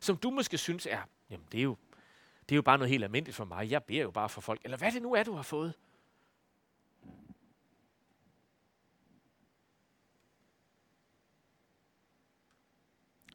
Som 0.00 0.16
du 0.16 0.30
måske 0.30 0.58
synes 0.58 0.86
er, 0.86 1.02
jamen 1.30 1.46
det 1.52 1.58
er 1.58 1.62
jo, 1.62 1.76
det 2.48 2.54
er 2.54 2.56
jo 2.56 2.62
bare 2.62 2.78
noget 2.78 2.90
helt 2.90 3.04
almindeligt 3.04 3.36
for 3.36 3.44
mig. 3.44 3.70
Jeg 3.70 3.84
beder 3.84 4.02
jo 4.02 4.10
bare 4.10 4.28
for 4.28 4.40
folk. 4.40 4.60
Eller 4.64 4.76
hvad 4.76 4.92
det 4.92 5.02
nu 5.02 5.14
er, 5.14 5.22
du 5.22 5.34
har 5.34 5.42
fået. 5.42 5.74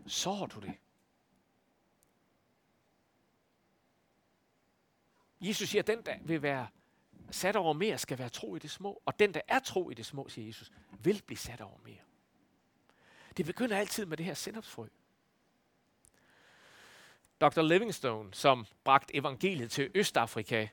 Så 0.07 0.45
du 0.45 0.59
det? 0.59 0.73
Jesus 5.41 5.69
siger, 5.69 5.81
at 5.81 5.87
den, 5.87 6.01
der 6.01 6.15
vil 6.21 6.41
være 6.41 6.67
sat 7.31 7.55
over 7.55 7.73
mere, 7.73 7.97
skal 7.97 8.17
være 8.17 8.29
tro 8.29 8.55
i 8.55 8.59
det 8.59 8.71
små. 8.71 9.01
Og 9.05 9.19
den, 9.19 9.33
der 9.33 9.41
er 9.47 9.59
tro 9.59 9.89
i 9.89 9.93
det 9.93 10.05
små, 10.05 10.29
siger 10.29 10.47
Jesus, 10.47 10.71
vil 10.99 11.21
blive 11.25 11.37
sat 11.37 11.61
over 11.61 11.77
mere. 11.83 12.01
Det 13.37 13.45
begynder 13.45 13.77
altid 13.77 14.05
med 14.05 14.17
det 14.17 14.25
her 14.25 14.33
sindopsfrø. 14.33 14.87
Dr. 17.41 17.61
Livingstone, 17.61 18.33
som 18.33 18.65
bragte 18.83 19.15
evangeliet 19.15 19.71
til 19.71 19.91
Østafrika, 19.95 20.67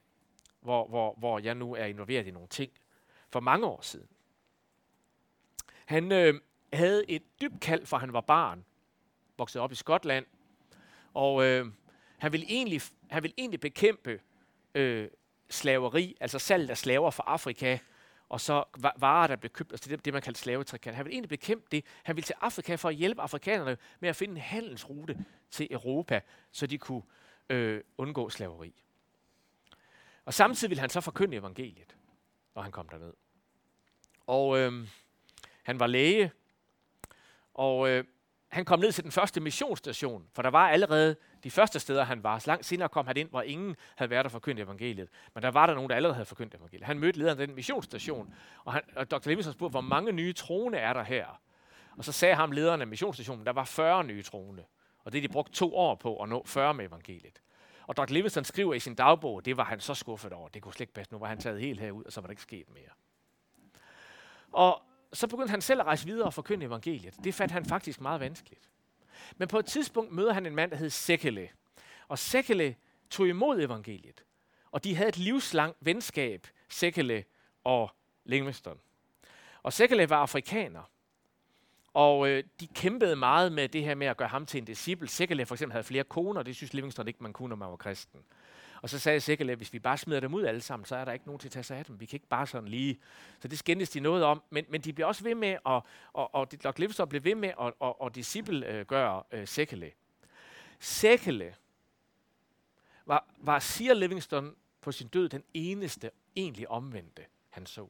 hvor, 0.61 0.89
hvor, 0.89 1.15
hvor 1.15 1.39
jeg 1.39 1.55
nu 1.55 1.75
er 1.75 1.85
involveret 1.85 2.27
i 2.27 2.31
nogle 2.31 2.49
ting, 2.49 2.73
for 3.29 3.41
mange 3.41 3.67
år 3.67 3.81
siden. 3.81 4.09
Han 5.87 6.13
øh, 6.13 6.41
havde 6.73 7.11
et 7.11 7.41
dybt 7.41 7.61
kald, 7.61 7.87
for 7.87 7.99
han 7.99 8.13
var 8.13 8.21
barn, 8.21 8.65
vokset 9.41 9.63
op 9.63 9.73
i 9.73 9.75
Skotland, 9.75 10.27
og 11.15 11.45
øh, 11.45 11.67
han, 12.19 12.33
ville 12.33 12.47
egentlig, 12.49 12.81
han 13.11 13.23
ville 13.23 13.35
egentlig 13.39 13.61
bekæmpe 13.61 14.21
øh, 14.75 15.09
slaveri, 15.51 16.17
altså 16.21 16.39
salg 16.39 16.71
af 16.71 16.79
slaver 16.79 17.11
fra 17.11 17.25
Afrika, 17.27 17.79
og 18.29 18.41
så 18.41 18.65
varer, 18.97 19.27
der 19.27 19.37
blev 19.37 19.51
købt, 19.51 19.73
altså 19.73 19.91
det, 19.91 20.05
det 20.05 20.13
man 20.13 20.23
kaldte 20.23 20.41
slavetrikant. 20.41 20.97
Han 20.97 21.05
ville 21.05 21.15
egentlig 21.15 21.29
bekæmpe 21.29 21.67
det. 21.71 21.85
Han 22.03 22.17
ville 22.17 22.25
til 22.25 22.35
Afrika 22.41 22.75
for 22.75 22.89
at 22.89 22.95
hjælpe 22.95 23.23
afrikanerne 23.23 23.77
med 24.01 24.09
at 24.09 24.17
finde 24.17 24.35
en 24.35 24.41
handelsrute 24.41 25.25
til 25.51 25.69
Europa, 25.71 26.21
så 26.53 26.67
de 26.67 26.79
kunne 26.79 27.03
øh, 27.49 27.81
undgå 27.99 28.31
slaveri. 28.31 28.75
Og 30.25 30.35
samtidig 30.35 30.71
ville 30.71 30.81
han 30.81 30.91
så 30.91 31.01
forkynde 31.01 31.37
evangeliet, 31.37 31.97
når 32.55 32.63
han 32.63 32.73
kom 32.73 32.89
derned. 32.89 33.13
Og 34.27 34.59
øh, 34.59 34.89
han 35.63 35.81
var 35.81 35.87
læge, 35.87 36.33
og 37.55 37.89
øh, 37.89 38.05
han 38.51 38.65
kom 38.65 38.81
ned 38.81 38.93
til 38.93 39.05
den 39.05 39.13
første 39.13 39.41
missionsstation, 39.41 40.27
for 40.35 40.43
der 40.43 40.51
var 40.51 40.69
allerede 40.69 41.17
de 41.45 41.51
første 41.51 41.81
steder, 41.81 42.05
han 42.05 42.23
var. 42.23 42.39
Så 42.39 42.51
langt 42.51 42.67
senere 42.67 42.89
kom 42.89 43.07
han 43.07 43.17
ind, 43.17 43.31
hvor 43.31 43.43
ingen 43.43 43.77
havde 43.97 44.11
været 44.11 44.25
der 44.25 44.29
forkyndt 44.29 44.61
evangeliet. 44.61 45.09
Men 45.35 45.43
der 45.43 45.51
var 45.51 45.67
der 45.67 45.75
nogen, 45.75 45.91
der 45.91 45.97
allerede 45.97 46.15
havde 46.15 46.27
forkyndt 46.27 46.55
evangeliet. 46.55 46.87
Han 46.87 46.99
mødte 46.99 47.19
lederen 47.19 47.41
af 47.41 47.47
den 47.47 47.57
missionsstation, 47.57 48.35
og, 48.65 48.73
han, 48.73 48.83
og 48.97 49.11
Dr. 49.11 49.29
Livingston 49.29 49.53
spurgte, 49.53 49.71
hvor 49.71 49.81
mange 49.81 50.13
nye 50.13 50.33
troende 50.33 50.79
er 50.79 50.93
der 50.93 51.03
her? 51.03 51.41
Og 51.97 52.05
så 52.05 52.13
sagde 52.13 52.35
ham 52.35 52.53
lederen 52.53 52.81
af 52.81 52.87
missionsstationen, 52.87 53.47
der 53.47 53.53
var 53.53 53.65
40 53.65 54.05
nye 54.05 54.23
troende. 54.23 54.65
Og 55.05 55.13
det 55.13 55.23
de 55.23 55.29
brugte 55.29 55.53
to 55.53 55.77
år 55.77 55.95
på 55.95 56.23
at 56.23 56.29
nå 56.29 56.45
40 56.47 56.75
med 56.75 56.87
evangeliet. 56.87 57.43
Og 57.87 57.97
Dr. 57.97 58.13
Livingston 58.13 58.45
skriver 58.45 58.75
i 58.75 58.79
sin 58.79 58.95
dagbog, 58.95 59.45
det 59.45 59.57
var 59.57 59.65
han 59.65 59.81
så 59.81 59.95
skuffet 59.95 60.33
over. 60.33 60.49
Det 60.49 60.63
kunne 60.63 60.73
slet 60.73 60.81
ikke 60.81 60.93
passe. 60.93 61.13
Nu 61.13 61.19
var 61.19 61.27
han 61.27 61.39
taget 61.39 61.61
helt 61.61 61.81
herud, 61.81 62.05
og 62.05 62.13
så 62.13 62.21
var 62.21 62.27
der 62.27 62.31
ikke 62.31 62.43
sket 62.43 62.71
mere. 62.75 62.91
Og 64.53 64.83
så 65.13 65.27
begyndte 65.27 65.51
han 65.51 65.61
selv 65.61 65.81
at 65.81 65.87
rejse 65.87 66.07
videre 66.07 66.27
og 66.27 66.35
forkynde 66.35 66.67
evangeliet. 66.67 67.15
Det 67.25 67.35
fandt 67.35 67.53
han 67.53 67.65
faktisk 67.65 68.01
meget 68.01 68.21
vanskeligt. 68.21 68.71
Men 69.37 69.49
på 69.49 69.59
et 69.59 69.67
tidspunkt 69.67 70.13
møder 70.13 70.33
han 70.33 70.47
en 70.47 70.55
mand, 70.55 70.71
der 70.71 70.77
hed 70.77 70.91
Sekele. 70.91 71.49
Og 72.09 72.19
Sekele 72.19 72.77
tog 73.11 73.29
imod 73.29 73.61
evangeliet. 73.61 74.25
Og 74.71 74.85
de 74.85 74.95
havde 74.95 75.09
et 75.09 75.19
livslangt 75.19 75.77
venskab, 75.81 76.47
Sekele 76.69 77.25
og 77.65 77.91
Livingstone. 78.25 78.81
Og 79.63 79.73
Sekele 79.73 80.11
var 80.11 80.17
afrikaner. 80.17 80.83
Og 81.95 82.29
øh, 82.29 82.45
de 82.61 82.67
kæmpede 82.67 83.17
meget 83.17 83.53
med 83.53 83.69
det 83.69 83.85
her 83.85 83.95
med 83.95 84.07
at 84.07 84.17
gøre 84.17 84.29
ham 84.29 84.47
til 84.47 84.59
en 84.59 84.65
disciple. 84.65 85.09
Sekele 85.09 85.47
for 85.47 85.55
eksempel 85.55 85.73
havde 85.73 85.85
flere 85.85 86.05
koner, 86.05 86.43
det 86.43 86.57
synes 86.57 86.73
Livingstone 86.73 87.11
ikke, 87.11 87.23
man 87.23 87.33
kunne, 87.33 87.49
når 87.49 87.57
man 87.57 87.71
var 87.71 87.77
kristen. 87.77 88.21
Og 88.83 88.91
så 88.91 88.99
sagde 88.99 89.21
Sekele, 89.21 89.53
at 89.53 89.59
hvis 89.59 89.73
vi 89.73 89.79
bare 89.79 89.99
smider 89.99 90.21
dem 90.21 90.35
ud 90.35 90.45
alle 90.45 90.61
sammen, 90.61 90.87
så 90.87 90.97
er 90.97 91.05
der 91.05 91.13
ikke 91.13 91.27
nogen 91.27 91.39
til 91.39 91.49
at 91.49 91.53
tage 91.53 91.63
sig 91.63 91.79
af 91.79 91.85
dem. 91.85 92.01
Vi 92.01 92.07
kan 92.07 92.17
ikke 92.17 92.29
bare 92.29 92.47
sådan 92.47 92.69
lige... 92.69 93.01
Så 93.41 93.49
det 93.49 93.59
skændes 93.59 93.91
de 93.91 94.01
noget 94.01 94.25
om. 94.25 94.43
Men, 94.51 94.65
men 94.69 94.81
de 94.81 94.93
blev 94.93 95.07
også 95.07 95.25
ved 95.25 95.35
med, 95.35 95.49
at, 95.49 95.61
og, 95.65 95.85
og, 96.13 96.49
og 96.65 96.75
Livingstone 96.77 97.09
blev 97.09 97.25
ved 97.25 97.35
med 97.35 97.49
at 97.49 97.73
og, 97.81 98.01
og 98.01 98.15
disciple 98.15 98.67
øh, 98.67 98.87
gøre 98.87 99.23
øh, 99.33 99.49
Sekele. 99.49 99.93
Sekele 100.79 101.55
var, 103.07 103.25
var, 103.39 103.59
siger 103.59 103.95
Livingstone 103.95 104.53
på 104.81 104.93
sin 104.93 105.09
død, 105.09 105.29
den 105.29 105.45
eneste 105.55 106.11
egentlig 106.37 106.71
omvendte, 106.71 107.23
han 107.51 107.67
så. 107.67 107.89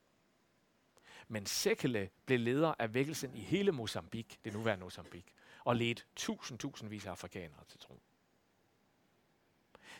Men 1.28 1.46
Sekele 1.46 2.10
blev 2.26 2.40
leder 2.40 2.74
af 2.78 2.94
vækkelsen 2.94 3.36
i 3.36 3.40
hele 3.40 3.72
Mozambique, 3.72 4.38
det 4.44 4.52
nuværende 4.52 4.84
Mozambique, 4.84 5.32
og 5.64 5.76
ledte 5.76 6.02
tusind, 6.16 6.58
tusindvis 6.58 7.06
af 7.06 7.10
afrikanere 7.10 7.64
til 7.68 7.80
tro. 7.80 8.00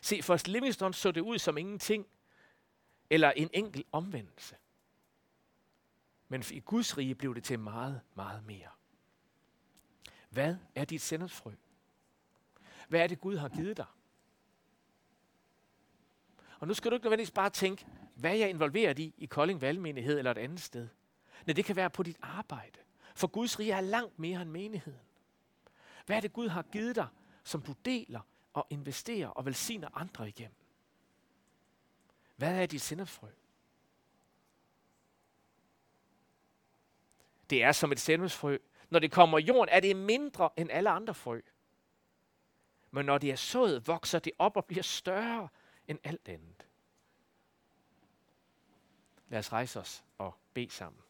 Se, 0.01 0.23
for 0.23 0.47
Livingstone 0.47 0.93
så 0.93 1.11
det 1.11 1.21
ud 1.21 1.39
som 1.39 1.57
ingenting, 1.57 2.07
eller 3.09 3.31
en 3.31 3.49
enkelt 3.53 3.87
omvendelse. 3.91 4.55
Men 6.27 6.43
i 6.51 6.59
Guds 6.59 6.97
rige 6.97 7.15
blev 7.15 7.35
det 7.35 7.43
til 7.43 7.59
meget, 7.59 8.01
meget 8.15 8.45
mere. 8.45 8.69
Hvad 10.29 10.55
er 10.75 10.85
dit 10.85 11.01
sendelsfrø? 11.01 11.51
Hvad 12.87 12.99
er 12.99 13.07
det, 13.07 13.21
Gud 13.21 13.37
har 13.37 13.49
givet 13.49 13.77
dig? 13.77 13.85
Og 16.59 16.67
nu 16.67 16.73
skal 16.73 16.91
du 16.91 16.95
ikke 16.95 17.05
nødvendigvis 17.05 17.31
bare 17.31 17.49
tænke, 17.49 17.85
hvad 18.15 18.31
er 18.31 18.35
jeg 18.35 18.49
involveret 18.49 18.99
i 18.99 19.13
i 19.17 19.25
Kolding 19.25 19.61
Valgmenighed 19.61 20.17
eller 20.17 20.31
et 20.31 20.37
andet 20.37 20.61
sted. 20.61 20.87
Nej, 21.45 21.53
det 21.53 21.65
kan 21.65 21.75
være 21.75 21.89
på 21.89 22.03
dit 22.03 22.17
arbejde. 22.21 22.79
For 23.15 23.27
Guds 23.27 23.59
rige 23.59 23.71
er 23.71 23.81
langt 23.81 24.19
mere 24.19 24.41
end 24.41 24.49
menigheden. 24.49 25.01
Hvad 26.05 26.17
er 26.17 26.21
det, 26.21 26.33
Gud 26.33 26.47
har 26.47 26.61
givet 26.61 26.95
dig, 26.95 27.07
som 27.43 27.61
du 27.61 27.73
deler 27.85 28.19
og 28.53 28.67
investerer 28.69 29.27
og 29.27 29.45
velsigner 29.45 29.97
andre 29.97 30.29
igennem? 30.29 30.55
Hvad 32.35 32.61
er 32.61 32.65
dit 32.65 32.81
sendefrø? 32.81 33.27
Det 37.49 37.63
er 37.63 37.71
som 37.71 37.91
et 37.91 37.99
sendefrø. 37.99 38.57
Når 38.89 38.99
det 38.99 39.11
kommer 39.11 39.37
i 39.37 39.41
jorden, 39.41 39.69
er 39.69 39.79
det 39.79 39.95
mindre 39.95 40.49
end 40.57 40.71
alle 40.71 40.89
andre 40.89 41.13
frø. 41.13 41.41
Men 42.91 43.05
når 43.05 43.17
det 43.17 43.31
er 43.31 43.35
sået, 43.35 43.87
vokser 43.87 44.19
det 44.19 44.33
op 44.39 44.57
og 44.57 44.65
bliver 44.65 44.83
større 44.83 45.49
end 45.87 45.99
alt 46.03 46.27
andet. 46.27 46.67
Lad 49.27 49.39
os 49.39 49.53
rejse 49.53 49.79
os 49.79 50.03
og 50.17 50.35
bede 50.53 50.71
sammen. 50.71 51.01